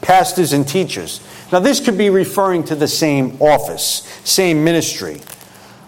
pastors 0.00 0.52
and 0.52 0.66
teachers. 0.66 1.26
Now, 1.50 1.58
this 1.58 1.80
could 1.80 1.98
be 1.98 2.08
referring 2.08 2.62
to 2.66 2.76
the 2.76 2.86
same 2.86 3.36
office, 3.42 4.08
same 4.22 4.62
ministry. 4.62 5.20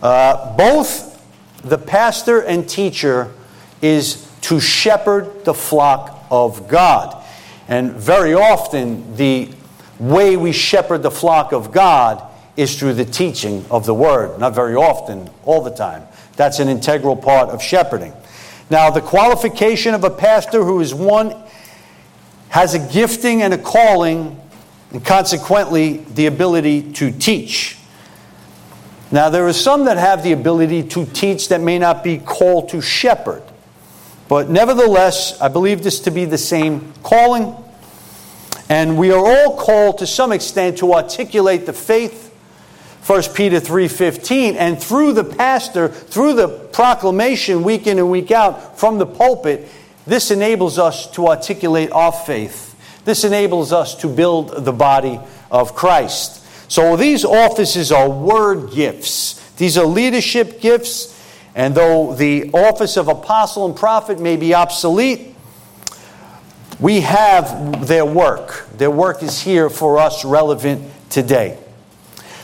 Uh, 0.02 0.56
both 0.56 1.22
the 1.62 1.78
pastor 1.78 2.40
and 2.40 2.68
teacher 2.68 3.32
is 3.80 4.28
to 4.40 4.58
shepherd 4.58 5.44
the 5.44 5.54
flock 5.54 6.26
of 6.28 6.66
God. 6.66 7.24
And 7.68 7.92
very 7.92 8.34
often, 8.34 9.14
the 9.14 9.50
way 9.98 10.36
we 10.36 10.52
shepherd 10.52 11.02
the 11.02 11.10
flock 11.10 11.52
of 11.52 11.72
God 11.72 12.22
is 12.56 12.78
through 12.78 12.94
the 12.94 13.04
teaching 13.04 13.64
of 13.70 13.86
the 13.86 13.94
word. 13.94 14.38
Not 14.38 14.54
very 14.54 14.74
often, 14.74 15.30
all 15.44 15.62
the 15.62 15.70
time. 15.70 16.06
That's 16.36 16.58
an 16.58 16.68
integral 16.68 17.16
part 17.16 17.50
of 17.50 17.62
shepherding. 17.62 18.12
Now, 18.70 18.90
the 18.90 19.00
qualification 19.00 19.94
of 19.94 20.04
a 20.04 20.10
pastor 20.10 20.64
who 20.64 20.80
is 20.80 20.94
one 20.94 21.34
has 22.48 22.74
a 22.74 22.92
gifting 22.92 23.42
and 23.42 23.54
a 23.54 23.58
calling, 23.58 24.40
and 24.92 25.04
consequently, 25.04 25.98
the 26.14 26.26
ability 26.26 26.92
to 26.94 27.10
teach. 27.10 27.78
Now, 29.10 29.28
there 29.28 29.46
are 29.46 29.52
some 29.52 29.84
that 29.84 29.98
have 29.98 30.22
the 30.22 30.32
ability 30.32 30.82
to 30.88 31.06
teach 31.06 31.48
that 31.48 31.60
may 31.60 31.78
not 31.78 32.02
be 32.02 32.18
called 32.18 32.70
to 32.70 32.80
shepherd. 32.80 33.42
But 34.28 34.50
nevertheless, 34.50 35.40
I 35.40 35.48
believe 35.48 35.84
this 35.84 36.00
to 36.00 36.10
be 36.10 36.24
the 36.24 36.38
same 36.38 36.92
calling. 37.04 37.54
And 38.68 38.98
we 38.98 39.12
are 39.12 39.24
all 39.24 39.56
called 39.56 39.98
to 39.98 40.06
some 40.06 40.32
extent 40.32 40.78
to 40.78 40.94
articulate 40.94 41.66
the 41.66 41.72
faith 41.72 42.24
1 43.06 43.34
Peter 43.34 43.60
3:15 43.60 44.56
and 44.56 44.82
through 44.82 45.12
the 45.12 45.22
pastor 45.22 45.86
through 45.88 46.34
the 46.34 46.48
proclamation 46.48 47.62
week 47.62 47.86
in 47.86 47.98
and 47.98 48.10
week 48.10 48.32
out 48.32 48.76
from 48.80 48.98
the 48.98 49.06
pulpit 49.06 49.68
this 50.06 50.30
enables 50.30 50.78
us 50.78 51.10
to 51.12 51.26
articulate 51.26 51.90
our 51.90 52.12
faith. 52.12 52.74
This 53.04 53.24
enables 53.24 53.72
us 53.72 53.94
to 53.96 54.08
build 54.08 54.64
the 54.64 54.72
body 54.72 55.18
of 55.50 55.74
Christ. 55.74 56.42
So 56.70 56.96
these 56.96 57.24
offices 57.24 57.90
are 57.90 58.08
word 58.08 58.72
gifts. 58.72 59.40
These 59.56 59.76
are 59.76 59.84
leadership 59.84 60.60
gifts. 60.60 61.12
And 61.54 61.74
though 61.74 62.14
the 62.14 62.50
office 62.52 62.96
of 62.96 63.08
apostle 63.08 63.66
and 63.66 63.74
prophet 63.74 64.20
may 64.20 64.36
be 64.36 64.54
obsolete, 64.54 65.34
we 66.78 67.00
have 67.00 67.86
their 67.86 68.04
work. 68.04 68.66
Their 68.76 68.90
work 68.90 69.22
is 69.22 69.40
here 69.40 69.70
for 69.70 69.98
us 69.98 70.24
relevant 70.24 70.90
today. 71.10 71.58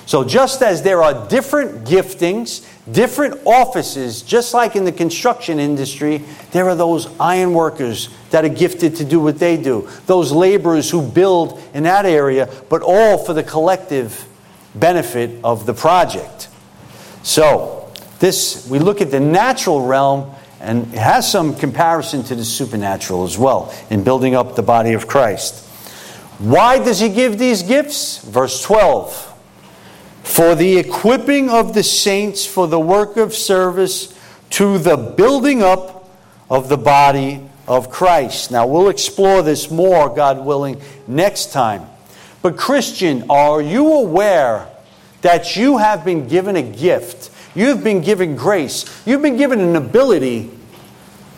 So, 0.06 0.24
just 0.24 0.62
as 0.62 0.82
there 0.82 1.02
are 1.02 1.28
different 1.28 1.84
giftings, 1.84 2.66
different 2.90 3.46
offices, 3.46 4.22
just 4.22 4.52
like 4.52 4.74
in 4.74 4.84
the 4.84 4.92
construction 4.92 5.60
industry, 5.60 6.24
there 6.50 6.68
are 6.68 6.74
those 6.74 7.08
iron 7.20 7.54
workers 7.54 8.08
that 8.30 8.44
are 8.44 8.48
gifted 8.48 8.96
to 8.96 9.04
do 9.04 9.20
what 9.20 9.38
they 9.38 9.56
do, 9.56 9.88
those 10.06 10.32
laborers 10.32 10.90
who 10.90 11.00
build 11.00 11.62
in 11.72 11.84
that 11.84 12.04
area, 12.04 12.48
but 12.68 12.82
all 12.82 13.16
for 13.16 13.32
the 13.32 13.44
collective 13.44 14.26
benefit 14.74 15.38
of 15.44 15.66
the 15.66 15.74
project. 15.74 16.48
So, 17.22 17.90
this, 18.18 18.68
we 18.68 18.78
look 18.78 19.00
at 19.00 19.10
the 19.10 19.20
natural 19.20 19.86
realm, 19.86 20.34
and 20.62 20.94
it 20.94 20.98
has 20.98 21.30
some 21.30 21.56
comparison 21.56 22.22
to 22.24 22.36
the 22.36 22.44
supernatural 22.44 23.24
as 23.24 23.36
well 23.36 23.74
in 23.90 24.04
building 24.04 24.34
up 24.36 24.54
the 24.54 24.62
body 24.62 24.92
of 24.92 25.08
Christ. 25.08 25.66
Why 26.38 26.78
does 26.78 27.00
he 27.00 27.08
give 27.08 27.38
these 27.38 27.62
gifts? 27.62 28.18
Verse 28.18 28.62
12 28.62 29.34
For 30.22 30.54
the 30.54 30.78
equipping 30.78 31.50
of 31.50 31.74
the 31.74 31.82
saints 31.82 32.46
for 32.46 32.68
the 32.68 32.80
work 32.80 33.16
of 33.16 33.34
service 33.34 34.16
to 34.50 34.78
the 34.78 34.96
building 34.96 35.62
up 35.62 36.08
of 36.48 36.68
the 36.68 36.76
body 36.76 37.42
of 37.66 37.90
Christ. 37.90 38.50
Now, 38.50 38.66
we'll 38.66 38.88
explore 38.88 39.42
this 39.42 39.70
more, 39.70 40.14
God 40.14 40.44
willing, 40.44 40.80
next 41.08 41.52
time. 41.52 41.86
But, 42.40 42.56
Christian, 42.56 43.24
are 43.30 43.60
you 43.60 43.92
aware 43.92 44.68
that 45.22 45.56
you 45.56 45.78
have 45.78 46.04
been 46.04 46.28
given 46.28 46.56
a 46.56 46.62
gift 46.62 47.30
You've 47.54 47.84
been 47.84 48.00
given 48.00 48.36
grace. 48.36 48.84
You've 49.06 49.22
been 49.22 49.36
given 49.36 49.60
an 49.60 49.76
ability 49.76 50.50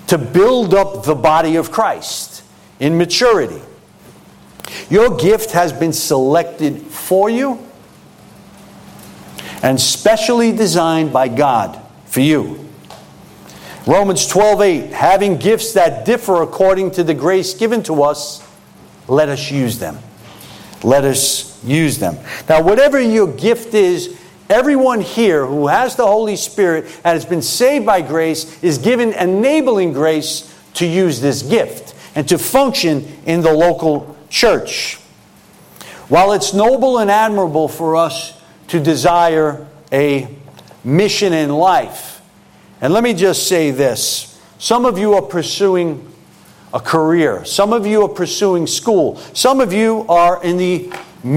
to 0.06 0.18
build 0.18 0.74
up 0.74 1.04
the 1.04 1.14
body 1.14 1.56
of 1.56 1.70
Christ 1.70 2.42
in 2.78 2.96
maturity. 2.98 3.60
Your 4.90 5.16
gift 5.16 5.52
has 5.52 5.72
been 5.72 5.92
selected 5.92 6.82
for 6.82 7.28
you 7.30 7.58
and 9.62 9.80
specially 9.80 10.52
designed 10.52 11.12
by 11.12 11.28
God 11.28 11.80
for 12.06 12.20
you. 12.20 12.64
Romans 13.86 14.26
12:8 14.26 14.92
having 14.92 15.36
gifts 15.36 15.72
that 15.72 16.04
differ 16.04 16.42
according 16.42 16.92
to 16.92 17.04
the 17.04 17.14
grace 17.14 17.52
given 17.54 17.82
to 17.82 18.02
us 18.02 18.42
let 19.08 19.28
us 19.28 19.50
use 19.50 19.78
them 19.78 19.98
let 20.82 21.04
us 21.04 21.62
use 21.62 21.98
them 21.98 22.16
now 22.48 22.62
whatever 22.62 22.98
your 22.98 23.26
gift 23.26 23.74
is 23.74 24.16
Everyone 24.50 25.00
here 25.00 25.46
who 25.46 25.68
has 25.68 25.96
the 25.96 26.06
Holy 26.06 26.36
Spirit 26.36 26.84
and 27.04 27.14
has 27.14 27.24
been 27.24 27.42
saved 27.42 27.86
by 27.86 28.02
grace 28.02 28.62
is 28.62 28.78
given 28.78 29.12
enabling 29.14 29.94
grace 29.94 30.54
to 30.74 30.86
use 30.86 31.20
this 31.20 31.42
gift 31.42 31.94
and 32.14 32.28
to 32.28 32.38
function 32.38 33.06
in 33.24 33.40
the 33.40 33.52
local 33.52 34.16
church. 34.28 34.96
While 36.08 36.32
it's 36.32 36.52
noble 36.52 36.98
and 36.98 37.10
admirable 37.10 37.68
for 37.68 37.96
us 37.96 38.38
to 38.68 38.80
desire 38.80 39.66
a 39.90 40.28
mission 40.84 41.32
in 41.32 41.50
life, 41.50 42.20
and 42.82 42.92
let 42.92 43.02
me 43.02 43.14
just 43.14 43.48
say 43.48 43.70
this 43.70 44.38
some 44.58 44.84
of 44.84 44.98
you 44.98 45.14
are 45.14 45.22
pursuing 45.22 46.12
a 46.74 46.80
career, 46.80 47.44
some 47.46 47.72
of 47.72 47.86
you 47.86 48.02
are 48.02 48.08
pursuing 48.08 48.66
school, 48.66 49.16
some 49.32 49.60
of 49.60 49.72
you 49.72 50.04
are 50.08 50.42
in 50.42 50.58
the, 50.58 50.90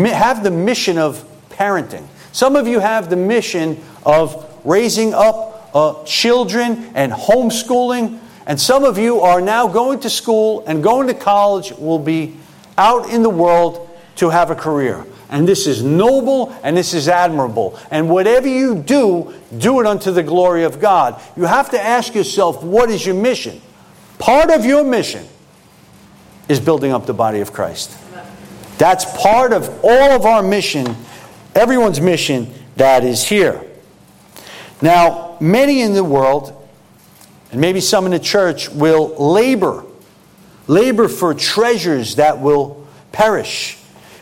have 0.10 0.44
the 0.44 0.52
mission 0.52 0.98
of 0.98 1.24
parenting. 1.50 2.06
Some 2.38 2.56
of 2.56 2.68
you 2.68 2.80
have 2.80 3.10
the 3.10 3.16
mission 3.16 3.84
of 4.06 4.62
raising 4.64 5.12
up 5.16 5.72
uh, 5.74 6.04
children 6.04 6.92
and 6.94 7.12
homeschooling, 7.12 8.20
and 8.46 8.62
some 8.62 8.84
of 8.84 9.00
you 9.00 9.22
are 9.22 9.42
now 9.42 9.68
going 9.68 10.02
to 10.02 10.10
school 10.12 10.64
and 10.68 10.84
going 10.84 11.08
to 11.08 11.16
college, 11.16 11.72
will 11.72 11.98
be 11.98 12.36
out 12.78 13.10
in 13.10 13.24
the 13.24 13.30
world 13.32 13.90
to 14.18 14.30
have 14.30 14.52
a 14.52 14.56
career. 14.56 15.04
And 15.32 15.48
this 15.48 15.66
is 15.66 15.82
noble 15.82 16.56
and 16.62 16.78
this 16.78 16.94
is 16.94 17.10
admirable. 17.10 17.80
And 17.90 18.08
whatever 18.08 18.48
you 18.48 18.76
do, 18.76 19.34
do 19.58 19.80
it 19.80 19.88
unto 19.88 20.12
the 20.12 20.22
glory 20.22 20.64
of 20.64 20.80
God. 20.80 21.20
You 21.36 21.46
have 21.46 21.72
to 21.72 21.82
ask 21.82 22.14
yourself, 22.14 22.62
what 22.62 22.92
is 22.92 23.04
your 23.04 23.16
mission? 23.16 23.60
Part 24.20 24.52
of 24.52 24.64
your 24.64 24.84
mission 24.84 25.26
is 26.48 26.60
building 26.60 26.92
up 26.92 27.08
the 27.08 27.16
body 27.16 27.40
of 27.40 27.52
Christ. 27.52 27.98
That's 28.78 29.06
part 29.24 29.54
of 29.54 29.68
all 29.84 30.12
of 30.12 30.28
our 30.28 30.44
mission 30.44 30.96
everyone's 31.58 32.00
mission 32.00 32.54
that 32.76 33.04
is 33.04 33.24
here. 33.24 33.64
Now, 34.82 35.38
many 35.40 35.82
in 35.82 35.94
the 35.94 36.04
world, 36.04 36.54
and 37.52 37.60
maybe 37.60 37.82
some 37.82 38.06
in 38.06 38.12
the 38.12 38.20
church, 38.20 38.70
will 38.70 39.16
labor, 39.18 39.84
labor 40.68 41.08
for 41.08 41.34
treasures 41.34 42.16
that 42.16 42.40
will 42.40 42.86
perish, 43.12 43.78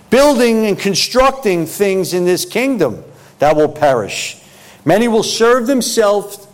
building 0.09 0.65
and 0.65 0.79
constructing 0.79 1.65
things 1.65 2.13
in 2.13 2.25
this 2.25 2.45
kingdom 2.45 3.03
that 3.39 3.55
will 3.55 3.69
perish. 3.69 4.41
Many 4.85 5.07
will 5.07 5.23
serve 5.23 5.67
themselves 5.67 6.47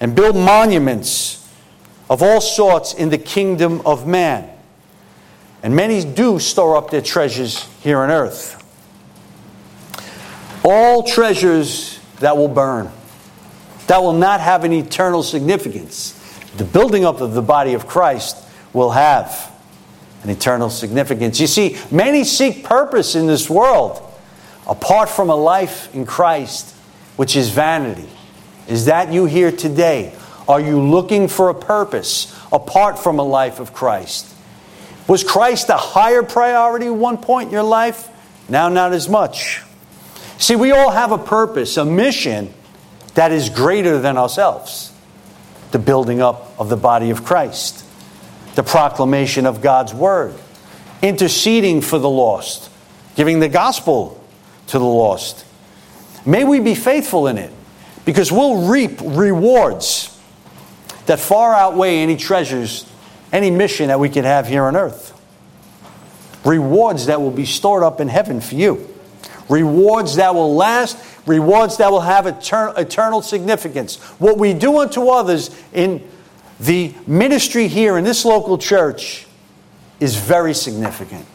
and 0.00 0.14
build 0.14 0.36
monuments 0.36 1.48
of 2.10 2.22
all 2.22 2.40
sorts 2.40 2.92
in 2.94 3.08
the 3.08 3.18
kingdom 3.18 3.80
of 3.86 4.06
man. 4.06 4.50
And 5.62 5.74
many 5.74 6.04
do 6.04 6.38
store 6.38 6.76
up 6.76 6.90
their 6.90 7.00
treasures 7.00 7.66
here 7.82 7.98
on 7.98 8.10
earth 8.10 8.57
all 10.64 11.02
treasures 11.02 12.00
that 12.20 12.36
will 12.36 12.48
burn, 12.48 12.90
that 13.86 14.02
will 14.02 14.12
not 14.12 14.40
have 14.40 14.64
an 14.64 14.72
eternal 14.72 15.22
significance. 15.22 16.12
The 16.56 16.64
building 16.64 17.04
up 17.04 17.20
of 17.20 17.34
the 17.34 17.42
body 17.42 17.74
of 17.74 17.86
Christ 17.86 18.36
will 18.72 18.90
have 18.90 19.52
an 20.22 20.30
eternal 20.30 20.70
significance. 20.70 21.38
You 21.40 21.46
see, 21.46 21.76
many 21.90 22.24
seek 22.24 22.64
purpose 22.64 23.14
in 23.14 23.26
this 23.26 23.48
world 23.48 24.02
apart 24.66 25.08
from 25.08 25.30
a 25.30 25.36
life 25.36 25.94
in 25.94 26.04
Christ, 26.04 26.74
which 27.16 27.36
is 27.36 27.50
vanity. 27.50 28.08
Is 28.66 28.86
that 28.86 29.12
you 29.12 29.24
here 29.24 29.50
today? 29.50 30.14
Are 30.48 30.60
you 30.60 30.80
looking 30.80 31.28
for 31.28 31.48
a 31.48 31.54
purpose 31.54 32.34
apart 32.52 32.98
from 32.98 33.18
a 33.18 33.22
life 33.22 33.60
of 33.60 33.72
Christ? 33.72 34.34
Was 35.06 35.24
Christ 35.24 35.70
a 35.70 35.76
higher 35.76 36.22
priority 36.22 36.86
at 36.86 36.94
one 36.94 37.16
point 37.16 37.48
in 37.48 37.52
your 37.52 37.62
life? 37.62 38.08
Now, 38.48 38.68
not 38.68 38.92
as 38.92 39.08
much. 39.08 39.62
See, 40.38 40.56
we 40.56 40.72
all 40.72 40.90
have 40.90 41.12
a 41.12 41.18
purpose, 41.18 41.76
a 41.76 41.84
mission 41.84 42.54
that 43.14 43.32
is 43.32 43.50
greater 43.50 43.98
than 43.98 44.16
ourselves. 44.16 44.92
the 45.70 45.78
building 45.78 46.20
up 46.22 46.58
of 46.58 46.68
the 46.68 46.76
body 46.76 47.10
of 47.10 47.24
Christ, 47.24 47.84
the 48.54 48.62
proclamation 48.62 49.44
of 49.46 49.60
God's 49.60 49.92
word, 49.92 50.34
interceding 51.02 51.82
for 51.82 51.98
the 51.98 52.08
lost, 52.08 52.70
giving 53.16 53.40
the 53.40 53.48
gospel 53.48 54.22
to 54.68 54.78
the 54.78 54.84
lost. 54.84 55.44
May 56.24 56.44
we 56.44 56.60
be 56.60 56.74
faithful 56.74 57.26
in 57.26 57.38
it 57.38 57.52
because 58.04 58.32
we'll 58.32 58.68
reap 58.68 58.98
rewards 59.02 60.18
that 61.06 61.18
far 61.18 61.54
outweigh 61.54 61.98
any 61.98 62.16
treasures, 62.16 62.86
any 63.32 63.50
mission 63.50 63.88
that 63.88 64.00
we 64.00 64.08
could 64.08 64.24
have 64.24 64.48
here 64.48 64.64
on 64.64 64.76
earth. 64.76 65.14
Rewards 66.44 67.06
that 67.06 67.20
will 67.20 67.30
be 67.30 67.44
stored 67.44 67.82
up 67.82 68.00
in 68.00 68.08
heaven 68.08 68.40
for 68.40 68.54
you. 68.54 68.88
Rewards 69.48 70.16
that 70.16 70.34
will 70.34 70.54
last, 70.54 70.98
rewards 71.26 71.78
that 71.78 71.90
will 71.90 72.00
have 72.00 72.26
eternal, 72.26 72.74
eternal 72.76 73.22
significance. 73.22 73.96
What 74.18 74.38
we 74.38 74.52
do 74.52 74.78
unto 74.78 75.08
others 75.08 75.50
in 75.72 76.06
the 76.60 76.92
ministry 77.06 77.68
here 77.68 77.96
in 77.96 78.04
this 78.04 78.24
local 78.24 78.58
church 78.58 79.26
is 80.00 80.16
very 80.16 80.54
significant. 80.54 81.26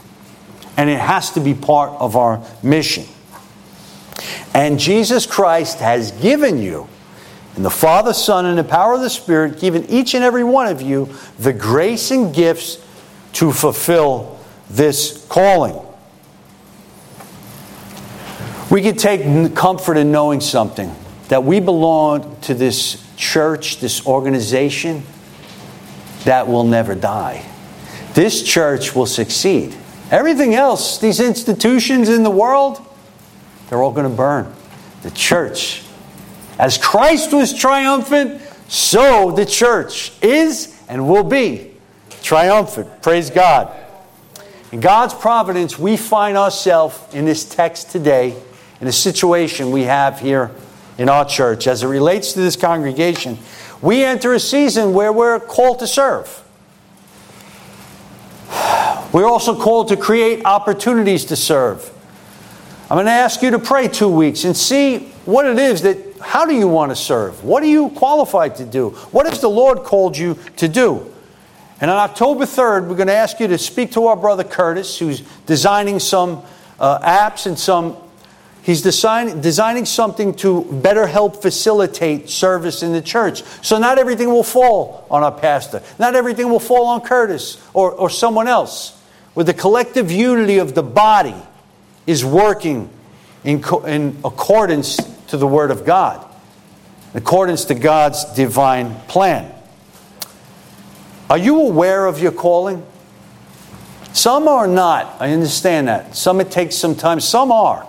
And 0.78 0.90
it 0.90 1.00
has 1.00 1.32
to 1.32 1.40
be 1.40 1.54
part 1.54 1.92
of 2.00 2.16
our 2.16 2.44
mission. 2.62 3.06
And 4.54 4.80
Jesus 4.80 5.26
Christ 5.26 5.80
has 5.80 6.12
given 6.12 6.60
you, 6.60 6.88
in 7.56 7.64
the 7.64 7.70
Father, 7.70 8.14
Son, 8.14 8.46
and 8.46 8.58
the 8.58 8.64
power 8.64 8.94
of 8.94 9.02
the 9.02 9.10
Spirit, 9.10 9.60
given 9.60 9.86
each 9.90 10.14
and 10.14 10.24
every 10.24 10.44
one 10.44 10.68
of 10.68 10.82
you 10.82 11.10
the 11.40 11.54
grace 11.54 12.12
and 12.12 12.34
gifts 12.34 12.78
to 13.34 13.52
fulfill 13.52 14.40
this 14.70 15.26
calling. 15.30 15.80
We 18.72 18.82
can 18.82 18.96
take 18.96 19.56
comfort 19.56 19.98
in 19.98 20.12
knowing 20.12 20.42
something 20.42 20.94
that 21.28 21.44
we 21.44 21.60
belong 21.60 22.40
to 22.42 22.54
this 22.54 23.04
church, 23.16 23.80
this 23.80 24.06
organization 24.06 25.04
that 26.26 26.48
will 26.48 26.64
never 26.64 26.96
die. 26.96 27.46
This 28.14 28.44
church 28.44 28.96
will 28.96 29.06
succeed. 29.06 29.76
Everything 30.12 30.54
else, 30.54 31.00
these 31.00 31.20
institutions 31.20 32.10
in 32.10 32.24
the 32.24 32.30
world, 32.30 32.82
they're 33.70 33.82
all 33.82 33.92
going 33.92 34.10
to 34.10 34.16
burn. 34.16 34.54
The 35.02 35.12
church, 35.12 35.84
as 36.60 36.78
Christ 36.78 37.34
was 37.34 37.54
triumphant, 37.54 38.42
so 38.68 39.32
the 39.32 39.46
church 39.46 40.14
is 40.22 40.80
and 40.88 41.08
will 41.08 41.24
be 41.24 41.72
triumphant. 42.22 43.02
Praise 43.02 43.30
God. 43.30 43.76
In 44.72 44.80
God's 44.80 45.14
providence, 45.14 45.78
we 45.78 45.98
find 45.98 46.38
ourselves 46.38 47.00
in 47.14 47.26
this 47.26 47.46
text 47.46 47.92
today, 47.92 48.36
in 48.84 48.88
a 48.90 48.92
situation 48.92 49.72
we 49.72 49.84
have 49.84 50.20
here 50.20 50.52
in 50.98 51.08
our 51.08 51.24
church 51.24 51.68
as 51.68 51.84
it 51.84 51.88
relates 51.88 52.34
to 52.34 52.42
this 52.42 52.58
congregation. 52.58 53.38
We 53.82 54.04
enter 54.04 54.34
a 54.34 54.42
season 54.42 54.94
where 54.94 55.14
we're 55.14 55.40
called 55.40 55.80
to 55.80 55.88
serve. 55.88 56.44
We're 59.14 59.26
also 59.26 59.58
called 59.58 59.88
to 59.88 59.96
create 59.96 60.44
opportunities 60.44 61.24
to 61.26 61.38
serve. 61.38 61.90
I'm 62.90 62.98
going 62.98 63.06
to 63.06 63.14
ask 63.14 63.42
you 63.42 63.52
to 63.52 63.60
pray 63.60 63.88
two 63.88 64.10
weeks 64.10 64.44
and 64.44 64.56
see 64.56 65.14
what 65.24 65.46
it 65.46 65.58
is 65.58 65.84
that, 65.84 66.18
how 66.20 66.46
do 66.46 66.54
you 66.54 66.68
want 66.68 66.92
to 66.92 66.96
serve? 66.98 67.42
What 67.42 67.64
are 67.64 67.68
you 67.68 67.88
qualified 67.92 68.58
to 68.58 68.66
do? 68.66 68.90
What 69.12 69.28
has 69.28 69.40
the 69.40 69.50
Lord 69.50 69.84
called 69.84 70.18
you 70.18 70.38
to 70.58 70.68
do? 70.68 71.10
And 71.80 71.90
on 71.90 71.96
October 71.96 72.44
3rd, 72.44 72.90
we're 72.90 72.98
going 72.98 73.08
to 73.08 73.14
ask 73.14 73.40
you 73.40 73.48
to 73.48 73.58
speak 73.58 73.94
to 73.94 74.08
our 74.08 74.18
brother 74.18 74.44
Curtis, 74.44 75.00
who's 75.00 75.22
designing 75.46 76.00
some 76.00 76.44
uh, 76.82 77.00
apps 77.00 77.46
and 77.46 77.58
some, 77.58 77.96
he's 78.64 78.82
design, 78.82 79.42
designing 79.42 79.86
something 79.86 80.34
to 80.36 80.64
better 80.64 81.06
help 81.06 81.42
facilitate 81.42 82.30
service 82.30 82.82
in 82.82 82.92
the 82.92 83.02
church. 83.02 83.44
So 83.62 83.78
not 83.78 84.00
everything 84.00 84.30
will 84.30 84.44
fall 84.44 85.06
on 85.12 85.24
our 85.24 85.32
pastor, 85.32 85.84
not 86.00 86.16
everything 86.16 86.50
will 86.50 86.60
fall 86.60 86.88
on 86.88 87.02
Curtis 87.02 87.62
or, 87.74 87.92
or 87.92 88.10
someone 88.10 88.48
else. 88.48 89.00
With 89.36 89.48
the 89.48 89.54
collective 89.54 90.12
unity 90.12 90.60
of 90.60 90.76
the 90.76 90.84
body, 90.84 91.36
is 92.06 92.26
working 92.26 92.90
in, 93.44 93.62
co- 93.62 93.86
in 93.86 94.18
accordance 94.24 94.98
to 95.28 95.38
the 95.38 95.48
Word 95.48 95.72
of 95.72 95.86
God, 95.86 96.26
in 97.14 97.20
accordance 97.20 97.66
to 97.66 97.76
God's 97.76 98.26
divine 98.34 98.96
plan. 99.08 99.52
Are 101.30 101.38
you 101.38 101.62
aware 101.62 102.06
of 102.06 102.20
your 102.20 102.32
calling? 102.32 102.86
Some 104.12 104.48
are 104.48 104.68
not. 104.68 105.16
I 105.20 105.32
understand 105.32 105.88
that. 105.88 106.16
Some 106.16 106.40
it 106.42 106.52
takes 106.52 106.76
some 106.76 106.96
time. 106.96 107.20
Some 107.20 107.52
are 107.52 107.88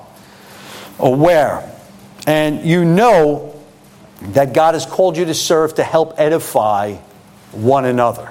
aware. 0.99 1.71
And 2.27 2.65
you 2.65 2.85
know 2.85 3.55
that 4.21 4.55
God 4.55 4.75
has 4.75 4.87
called 4.87 5.17
you 5.17 5.25
to 5.27 5.35
serve 5.35 5.75
to 5.75 5.85
help 5.85 6.15
edify 6.19 6.95
one 7.53 7.85
another. 7.85 8.31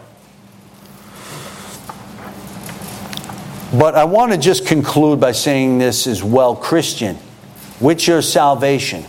But 3.77 3.95
I 3.95 4.03
want 4.03 4.31
to 4.31 4.37
just 4.37 4.67
conclude 4.67 5.19
by 5.19 5.31
saying 5.31 5.79
this 5.79 6.05
as 6.05 6.23
well 6.23 6.55
Christian, 6.55 7.17
with 7.79 8.07
your 8.07 8.21
salvation 8.21 9.03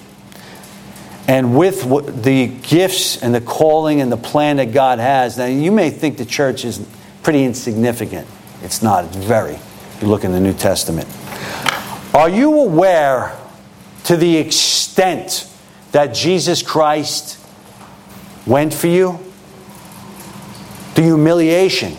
and 1.28 1.56
with 1.56 2.22
the 2.22 2.46
gifts 2.46 3.22
and 3.22 3.34
the 3.34 3.40
calling 3.40 4.00
and 4.00 4.10
the 4.10 4.16
plan 4.16 4.56
that 4.56 4.72
God 4.72 4.98
has. 4.98 5.36
Now, 5.38 5.46
you 5.46 5.70
may 5.72 5.90
think 5.90 6.16
the 6.16 6.24
church 6.24 6.64
is 6.64 6.86
pretty 7.22 7.44
insignificant. 7.44 8.26
It's 8.62 8.82
not, 8.82 9.04
it's 9.04 9.16
very. 9.16 9.58
You 10.00 10.08
look 10.08 10.24
in 10.24 10.32
the 10.32 10.40
New 10.40 10.54
Testament. 10.54 11.08
Are 12.14 12.28
you 12.28 12.60
aware 12.60 13.36
to 14.04 14.16
the 14.16 14.36
extent 14.36 15.50
that 15.92 16.14
Jesus 16.14 16.62
Christ 16.62 17.38
went 18.46 18.72
for 18.72 18.86
you? 18.86 19.18
The 20.94 21.02
humiliation 21.02 21.96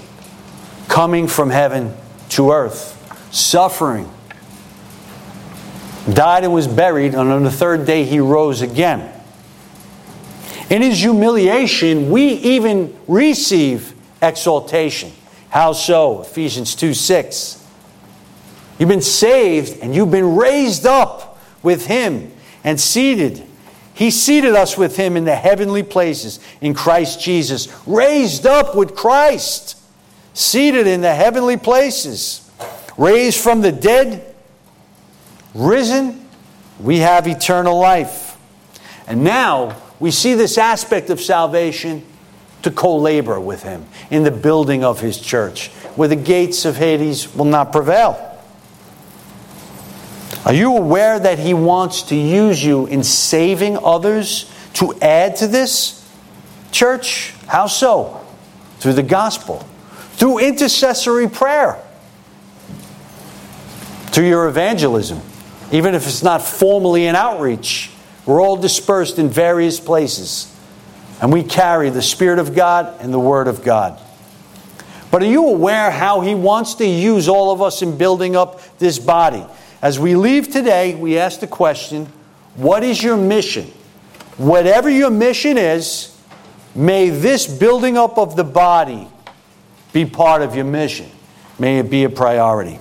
coming 0.88 1.28
from 1.28 1.50
heaven 1.50 1.94
to 2.30 2.52
earth, 2.52 2.94
suffering, 3.34 4.10
died 6.12 6.44
and 6.44 6.54
was 6.54 6.68
buried, 6.68 7.14
and 7.14 7.32
on 7.32 7.44
the 7.44 7.52
third 7.52 7.86
day 7.86 8.04
he 8.04 8.20
rose 8.20 8.62
again. 8.62 9.12
In 10.70 10.82
his 10.82 11.00
humiliation, 11.00 12.10
we 12.10 12.28
even 12.28 12.98
receive 13.08 13.94
exaltation. 14.22 15.12
How 15.50 15.74
so? 15.74 16.22
Ephesians 16.22 16.76
2 16.76 16.94
6. 16.94 17.64
You've 18.78 18.90
been 18.90 19.02
saved 19.02 19.80
and 19.82 19.96
you've 19.96 20.12
been 20.12 20.36
raised 20.36 20.86
up 20.86 21.25
with 21.66 21.88
him 21.88 22.32
and 22.64 22.80
seated. 22.80 23.44
He 23.94 24.12
seated 24.12 24.56
us 24.56 24.78
with 24.78 24.96
him 24.96 25.18
in 25.18 25.26
the 25.26 25.36
heavenly 25.36 25.84
places 25.84 26.40
in 26.62 26.74
Christ 26.74 27.20
Jesus, 27.20 27.68
raised 27.86 28.46
up 28.46 28.76
with 28.76 28.96
Christ 28.96 29.76
seated 30.36 30.86
in 30.86 31.02
the 31.02 31.16
heavenly 31.16 31.58
places, 31.58 32.48
raised 32.98 33.40
from 33.40 33.62
the 33.62 33.72
dead, 33.72 34.36
risen, 35.56 36.28
we 36.80 37.00
have 37.00 37.26
eternal 37.26 37.80
life. 37.80 38.38
And 39.08 39.24
now 39.24 39.82
we 40.00 40.12
see 40.12 40.34
this 40.34 40.58
aspect 40.58 41.10
of 41.10 41.22
salvation 41.22 42.06
to 42.64 42.72
co 42.72 42.98
labor 42.98 43.40
with 43.40 43.64
Him 43.64 43.86
in 44.12 44.24
the 44.24 44.32
building 44.32 44.84
of 44.84 45.00
His 45.00 45.20
church, 45.20 45.70
where 45.96 46.10
the 46.10 46.16
gates 46.16 46.66
of 46.66 46.76
Hades 46.76 47.34
will 47.34 47.46
not 47.46 47.72
prevail. 47.72 48.35
Are 50.46 50.54
you 50.54 50.78
aware 50.78 51.20
that 51.20 51.40
He 51.40 51.54
wants 51.54 52.04
to 52.04 52.16
use 52.16 52.64
you 52.64 52.86
in 52.86 53.04
saving 53.04 53.78
others 53.78 54.52
to 54.76 54.94
add 55.02 55.38
to 55.38 55.48
this 55.48 56.08
church? 56.72 57.32
How 57.48 57.68
so? 57.68 58.22
Through 58.80 58.94
the 58.94 59.04
gospel 59.04 59.68
through 60.16 60.40
intercessory 60.40 61.28
prayer, 61.28 61.78
through 64.08 64.28
your 64.28 64.48
evangelism, 64.48 65.22
even 65.72 65.94
if 65.94 66.08
it's 66.08 66.24
not 66.24 66.42
formally 66.42 67.06
an 67.08 67.16
outreach. 67.16 67.92
We're 68.26 68.42
all 68.42 68.56
dispersed 68.56 69.20
in 69.20 69.30
various 69.30 69.80
places, 69.80 70.54
and 71.22 71.34
we 71.34 71.44
carry 71.44 71.90
the 71.90 72.02
Spirit 72.02 72.40
of 72.40 72.56
God 72.56 73.02
and 73.02 73.14
the 73.14 73.20
Word 73.20 73.48
of 73.48 73.62
God. 73.62 74.00
But 75.12 75.22
are 75.22 75.28
you 75.28 75.48
aware 75.48 75.92
how 75.92 76.22
He 76.22 76.34
wants 76.34 76.76
to 76.76 76.86
use 76.86 77.28
all 77.28 77.52
of 77.52 77.62
us 77.62 77.82
in 77.82 77.98
building 77.98 78.36
up 78.36 78.62
this 78.80 78.98
body? 78.98 79.46
As 79.86 80.00
we 80.00 80.16
leave 80.16 80.50
today, 80.50 80.96
we 80.96 81.20
ask 81.20 81.42
the 81.42 81.48
question 81.48 82.08
what 82.56 82.84
is 82.84 83.04
your 83.04 83.18
mission? 83.18 83.66
Whatever 84.36 84.90
your 84.90 85.12
mission 85.12 85.60
is, 85.60 86.20
may 86.74 87.12
this 87.12 87.46
building 87.46 87.96
up 87.96 88.18
of 88.18 88.36
the 88.36 88.44
body 88.44 89.08
be 89.94 90.04
part 90.04 90.42
of 90.42 90.56
your 90.56 90.66
mission. 90.66 91.08
May 91.60 91.78
it 91.78 91.92
be 91.92 92.04
a 92.04 92.10
priority. 92.10 92.80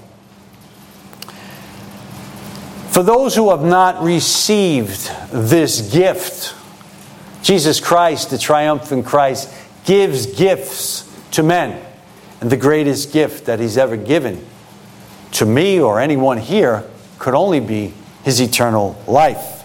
For 2.88 3.02
those 3.02 3.36
who 3.36 3.50
have 3.50 3.62
not 3.62 4.02
received 4.02 5.10
this 5.30 5.92
gift, 5.92 6.54
Jesus 7.42 7.80
Christ, 7.80 8.30
the 8.30 8.38
triumphant 8.38 9.04
Christ, 9.04 9.52
gives 9.84 10.24
gifts 10.24 11.04
to 11.32 11.42
men. 11.42 11.84
And 12.40 12.48
the 12.48 12.56
greatest 12.56 13.12
gift 13.12 13.44
that 13.44 13.60
he's 13.60 13.76
ever 13.76 13.98
given 13.98 14.42
to 15.32 15.44
me 15.44 15.78
or 15.78 16.00
anyone 16.00 16.38
here 16.38 16.88
could 17.18 17.34
only 17.34 17.60
be 17.60 17.94
his 18.24 18.40
eternal 18.40 19.00
life. 19.06 19.62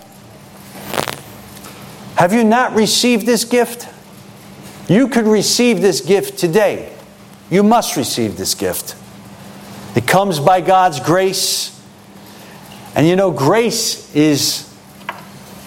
Have 2.16 2.34
you 2.34 2.44
not 2.44 2.74
received 2.74 3.26
this 3.26 3.46
gift? 3.46 3.88
You 4.90 5.08
could 5.08 5.26
receive 5.26 5.82
this 5.82 6.02
gift 6.02 6.38
today. 6.38 6.94
You 7.50 7.64
must 7.64 7.96
receive 7.96 8.38
this 8.38 8.56
gift. 8.56 8.96
It 9.96 10.08
comes 10.08 10.40
by 10.40 10.62
God's 10.62 11.00
grace. 11.00 11.80
And 12.96 13.08
you 13.08 13.16
know, 13.16 13.32
grace 13.32 14.14
is 14.14 14.70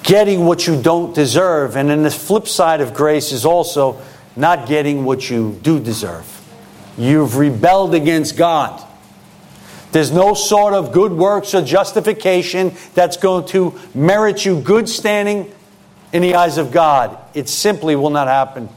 getting 0.03 0.45
what 0.45 0.67
you 0.67 0.81
don't 0.81 1.15
deserve. 1.15 1.77
And 1.77 1.89
then 1.89 2.03
the 2.03 2.11
flip 2.11 2.47
side 2.47 2.81
of 2.81 2.93
grace 2.93 3.33
is 3.33 3.47
also 3.47 4.01
not 4.37 4.69
getting 4.69 5.05
what 5.05 5.31
you 5.31 5.59
do 5.63 5.81
deserve. 5.81 6.29
You've 6.99 7.37
rebelled 7.37 7.95
against 7.95 8.37
God. 8.37 8.87
There's 9.93 10.11
no 10.11 10.33
sort 10.33 10.73
of 10.73 10.91
good 10.91 11.13
works 11.13 11.55
or 11.55 11.63
justification 11.63 12.75
that's 12.95 13.19
going 13.19 13.47
to 13.49 13.79
merit 13.95 14.45
you 14.45 14.59
good 14.61 14.89
standing 14.89 15.53
in 16.15 16.23
the 16.23 16.35
eyes 16.35 16.57
of 16.57 16.73
God. 16.73 17.19
It 17.35 17.49
simply 17.49 17.95
will 17.95 18.11
not 18.11 18.27
happen. 18.27 18.71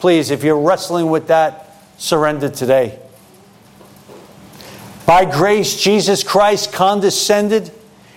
Please, 0.00 0.30
if 0.30 0.42
you're 0.42 0.58
wrestling 0.58 1.10
with 1.10 1.28
that, 1.28 1.76
surrender 1.98 2.48
today. 2.48 2.98
By 5.04 5.26
grace, 5.26 5.78
Jesus 5.80 6.24
Christ 6.24 6.72
condescended 6.72 7.70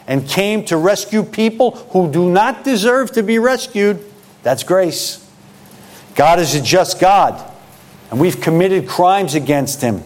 and 0.07 0.27
came 0.27 0.63
to 0.65 0.77
rescue 0.77 1.23
people 1.23 1.71
who 1.71 2.09
do 2.09 2.29
not 2.29 2.63
deserve 2.63 3.11
to 3.13 3.23
be 3.23 3.37
rescued. 3.37 4.03
That's 4.43 4.63
grace. 4.63 5.21
God 6.15 6.39
is 6.39 6.55
a 6.55 6.61
just 6.61 7.01
God, 7.01 7.51
and 8.09 8.19
we've 8.19 8.39
committed 8.39 8.87
crimes 8.87 9.35
against 9.35 9.81
Him. 9.81 10.03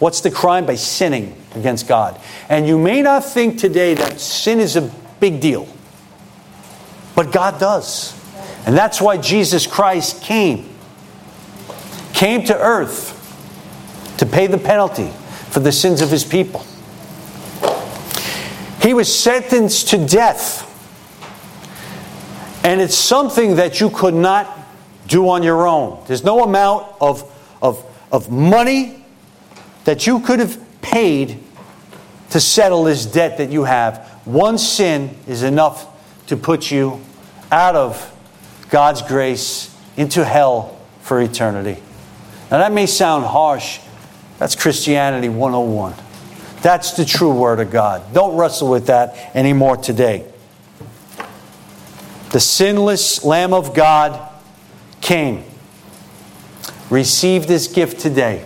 What's 0.00 0.22
the 0.22 0.30
crime? 0.30 0.66
By 0.66 0.74
sinning 0.74 1.37
against 1.54 1.88
God. 1.88 2.20
And 2.48 2.66
you 2.66 2.78
may 2.78 3.02
not 3.02 3.24
think 3.24 3.58
today 3.58 3.94
that 3.94 4.20
sin 4.20 4.60
is 4.60 4.76
a 4.76 4.90
big 5.20 5.40
deal, 5.40 5.68
but 7.14 7.32
God 7.32 7.58
does. 7.58 8.14
And 8.66 8.76
that's 8.76 9.00
why 9.00 9.16
Jesus 9.16 9.66
Christ 9.66 10.22
came. 10.22 10.68
Came 12.12 12.44
to 12.44 12.58
earth 12.58 13.14
to 14.18 14.26
pay 14.26 14.46
the 14.46 14.58
penalty 14.58 15.08
for 15.50 15.60
the 15.60 15.72
sins 15.72 16.00
of 16.00 16.10
his 16.10 16.24
people. 16.24 16.64
He 18.82 18.94
was 18.94 19.12
sentenced 19.14 19.88
to 19.88 20.06
death. 20.06 20.64
And 22.64 22.80
it's 22.80 22.96
something 22.96 23.56
that 23.56 23.80
you 23.80 23.90
could 23.90 24.14
not 24.14 24.58
do 25.06 25.28
on 25.28 25.42
your 25.42 25.66
own. 25.66 26.02
There's 26.06 26.24
no 26.24 26.44
amount 26.44 26.86
of, 27.00 27.24
of, 27.62 27.84
of 28.12 28.30
money 28.30 29.04
that 29.84 30.06
you 30.06 30.20
could 30.20 30.38
have 30.38 30.67
paid 30.90 31.38
to 32.30 32.40
settle 32.40 32.84
this 32.84 33.06
debt 33.06 33.38
that 33.38 33.50
you 33.50 33.64
have. 33.64 34.06
One 34.24 34.58
sin 34.58 35.16
is 35.26 35.42
enough 35.42 35.86
to 36.26 36.36
put 36.36 36.70
you 36.70 37.00
out 37.50 37.74
of 37.76 38.14
God's 38.70 39.02
grace 39.02 39.74
into 39.96 40.24
hell 40.24 40.78
for 41.02 41.20
eternity. 41.20 41.82
Now, 42.50 42.58
that 42.58 42.72
may 42.72 42.86
sound 42.86 43.24
harsh. 43.24 43.80
That's 44.38 44.54
Christianity 44.54 45.28
101. 45.28 45.94
That's 46.62 46.92
the 46.92 47.04
true 47.04 47.34
Word 47.34 47.60
of 47.60 47.70
God. 47.70 48.12
Don't 48.12 48.36
wrestle 48.36 48.70
with 48.70 48.86
that 48.86 49.34
anymore 49.34 49.76
today. 49.76 50.26
The 52.32 52.40
sinless 52.40 53.24
Lamb 53.24 53.54
of 53.54 53.74
God 53.74 54.30
came. 55.00 55.44
Receive 56.90 57.46
this 57.46 57.68
gift 57.68 58.00
today. 58.00 58.44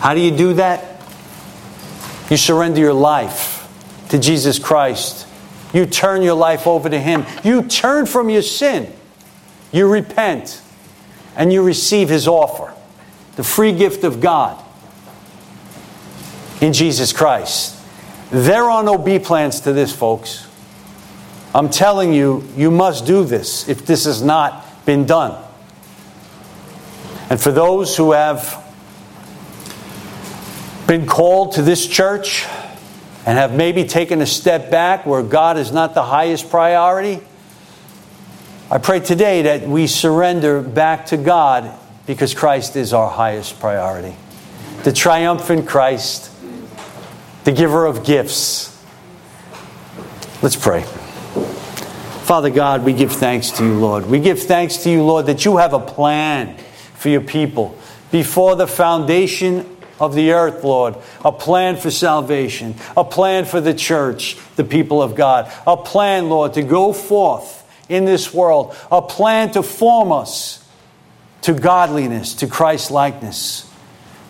How 0.00 0.14
do 0.14 0.20
you 0.20 0.36
do 0.36 0.54
that? 0.54 1.00
You 2.30 2.36
surrender 2.36 2.80
your 2.80 2.94
life 2.94 3.68
to 4.10 4.18
Jesus 4.18 4.58
Christ. 4.58 5.26
You 5.72 5.86
turn 5.86 6.22
your 6.22 6.34
life 6.34 6.66
over 6.66 6.88
to 6.88 6.98
Him. 6.98 7.24
You 7.44 7.62
turn 7.62 8.06
from 8.06 8.30
your 8.30 8.42
sin. 8.42 8.92
You 9.72 9.88
repent. 9.88 10.62
And 11.36 11.52
you 11.52 11.62
receive 11.62 12.08
His 12.08 12.26
offer 12.26 12.74
the 13.36 13.44
free 13.44 13.72
gift 13.72 14.02
of 14.02 14.20
God 14.20 14.60
in 16.60 16.72
Jesus 16.72 17.12
Christ. 17.12 17.76
There 18.32 18.64
are 18.64 18.82
no 18.82 18.98
B 18.98 19.20
plans 19.20 19.60
to 19.60 19.72
this, 19.72 19.94
folks. 19.94 20.48
I'm 21.54 21.70
telling 21.70 22.12
you, 22.12 22.46
you 22.56 22.72
must 22.72 23.06
do 23.06 23.24
this 23.24 23.68
if 23.68 23.86
this 23.86 24.06
has 24.06 24.22
not 24.22 24.84
been 24.84 25.06
done. 25.06 25.40
And 27.30 27.40
for 27.40 27.52
those 27.52 27.96
who 27.96 28.10
have 28.10 28.64
been 30.88 31.06
called 31.06 31.52
to 31.52 31.60
this 31.60 31.86
church 31.86 32.46
and 33.26 33.36
have 33.36 33.52
maybe 33.52 33.84
taken 33.84 34.22
a 34.22 34.26
step 34.26 34.70
back 34.70 35.04
where 35.04 35.22
God 35.22 35.58
is 35.58 35.70
not 35.70 35.92
the 35.92 36.02
highest 36.02 36.48
priority, 36.48 37.20
I 38.70 38.78
pray 38.78 39.00
today 39.00 39.42
that 39.42 39.68
we 39.68 39.86
surrender 39.86 40.62
back 40.62 41.04
to 41.06 41.18
God 41.18 41.78
because 42.06 42.32
Christ 42.32 42.74
is 42.74 42.94
our 42.94 43.10
highest 43.10 43.60
priority. 43.60 44.16
The 44.82 44.92
triumphant 44.92 45.68
Christ, 45.68 46.32
the 47.44 47.52
giver 47.52 47.84
of 47.84 48.02
gifts. 48.02 48.74
Let's 50.40 50.56
pray. 50.56 50.84
Father 52.24 52.48
God, 52.48 52.82
we 52.82 52.94
give 52.94 53.12
thanks 53.12 53.50
to 53.52 53.62
you, 53.62 53.74
Lord. 53.74 54.06
We 54.06 54.20
give 54.20 54.40
thanks 54.40 54.78
to 54.84 54.90
you, 54.90 55.02
Lord, 55.02 55.26
that 55.26 55.44
you 55.44 55.58
have 55.58 55.74
a 55.74 55.80
plan 55.80 56.56
for 56.94 57.10
your 57.10 57.20
people 57.20 57.76
before 58.10 58.56
the 58.56 58.66
foundation 58.66 59.76
of 60.00 60.14
the 60.14 60.32
earth, 60.32 60.64
Lord. 60.64 60.96
A 61.24 61.32
plan 61.32 61.76
for 61.76 61.90
salvation, 61.90 62.74
a 62.96 63.04
plan 63.04 63.44
for 63.44 63.60
the 63.60 63.74
church, 63.74 64.36
the 64.56 64.64
people 64.64 65.02
of 65.02 65.14
God, 65.14 65.52
a 65.66 65.76
plan, 65.76 66.28
Lord, 66.28 66.54
to 66.54 66.62
go 66.62 66.92
forth 66.92 67.64
in 67.88 68.04
this 68.04 68.32
world, 68.34 68.76
a 68.90 69.02
plan 69.02 69.50
to 69.52 69.62
form 69.62 70.12
us 70.12 70.64
to 71.42 71.54
godliness, 71.54 72.34
to 72.34 72.46
Christ 72.46 72.90
likeness. 72.90 73.70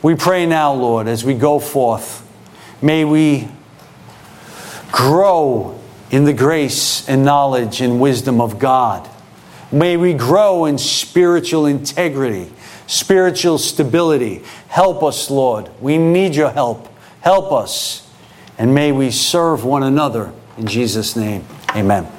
We 0.02 0.14
pray 0.14 0.46
now, 0.46 0.72
Lord, 0.74 1.08
as 1.08 1.24
we 1.24 1.34
go 1.34 1.58
forth, 1.58 2.24
may 2.80 3.04
we 3.04 3.48
grow 4.92 5.80
in 6.10 6.24
the 6.24 6.32
grace 6.32 7.08
and 7.08 7.24
knowledge 7.24 7.80
and 7.80 8.00
wisdom 8.00 8.40
of 8.40 8.58
God. 8.58 9.08
May 9.70 9.96
we 9.96 10.14
grow 10.14 10.64
in 10.64 10.78
spiritual 10.78 11.66
integrity 11.66 12.50
spiritual 12.88 13.58
stability. 13.58 14.42
Help 14.66 15.04
us, 15.04 15.30
Lord. 15.30 15.70
We 15.80 15.96
need 15.96 16.34
your 16.34 16.50
help. 16.50 16.88
Help 17.20 17.52
us. 17.52 18.10
And 18.58 18.74
may 18.74 18.90
we 18.90 19.12
serve 19.12 19.64
one 19.64 19.84
another. 19.84 20.32
In 20.56 20.66
Jesus' 20.66 21.14
name, 21.14 21.46
amen. 21.76 22.17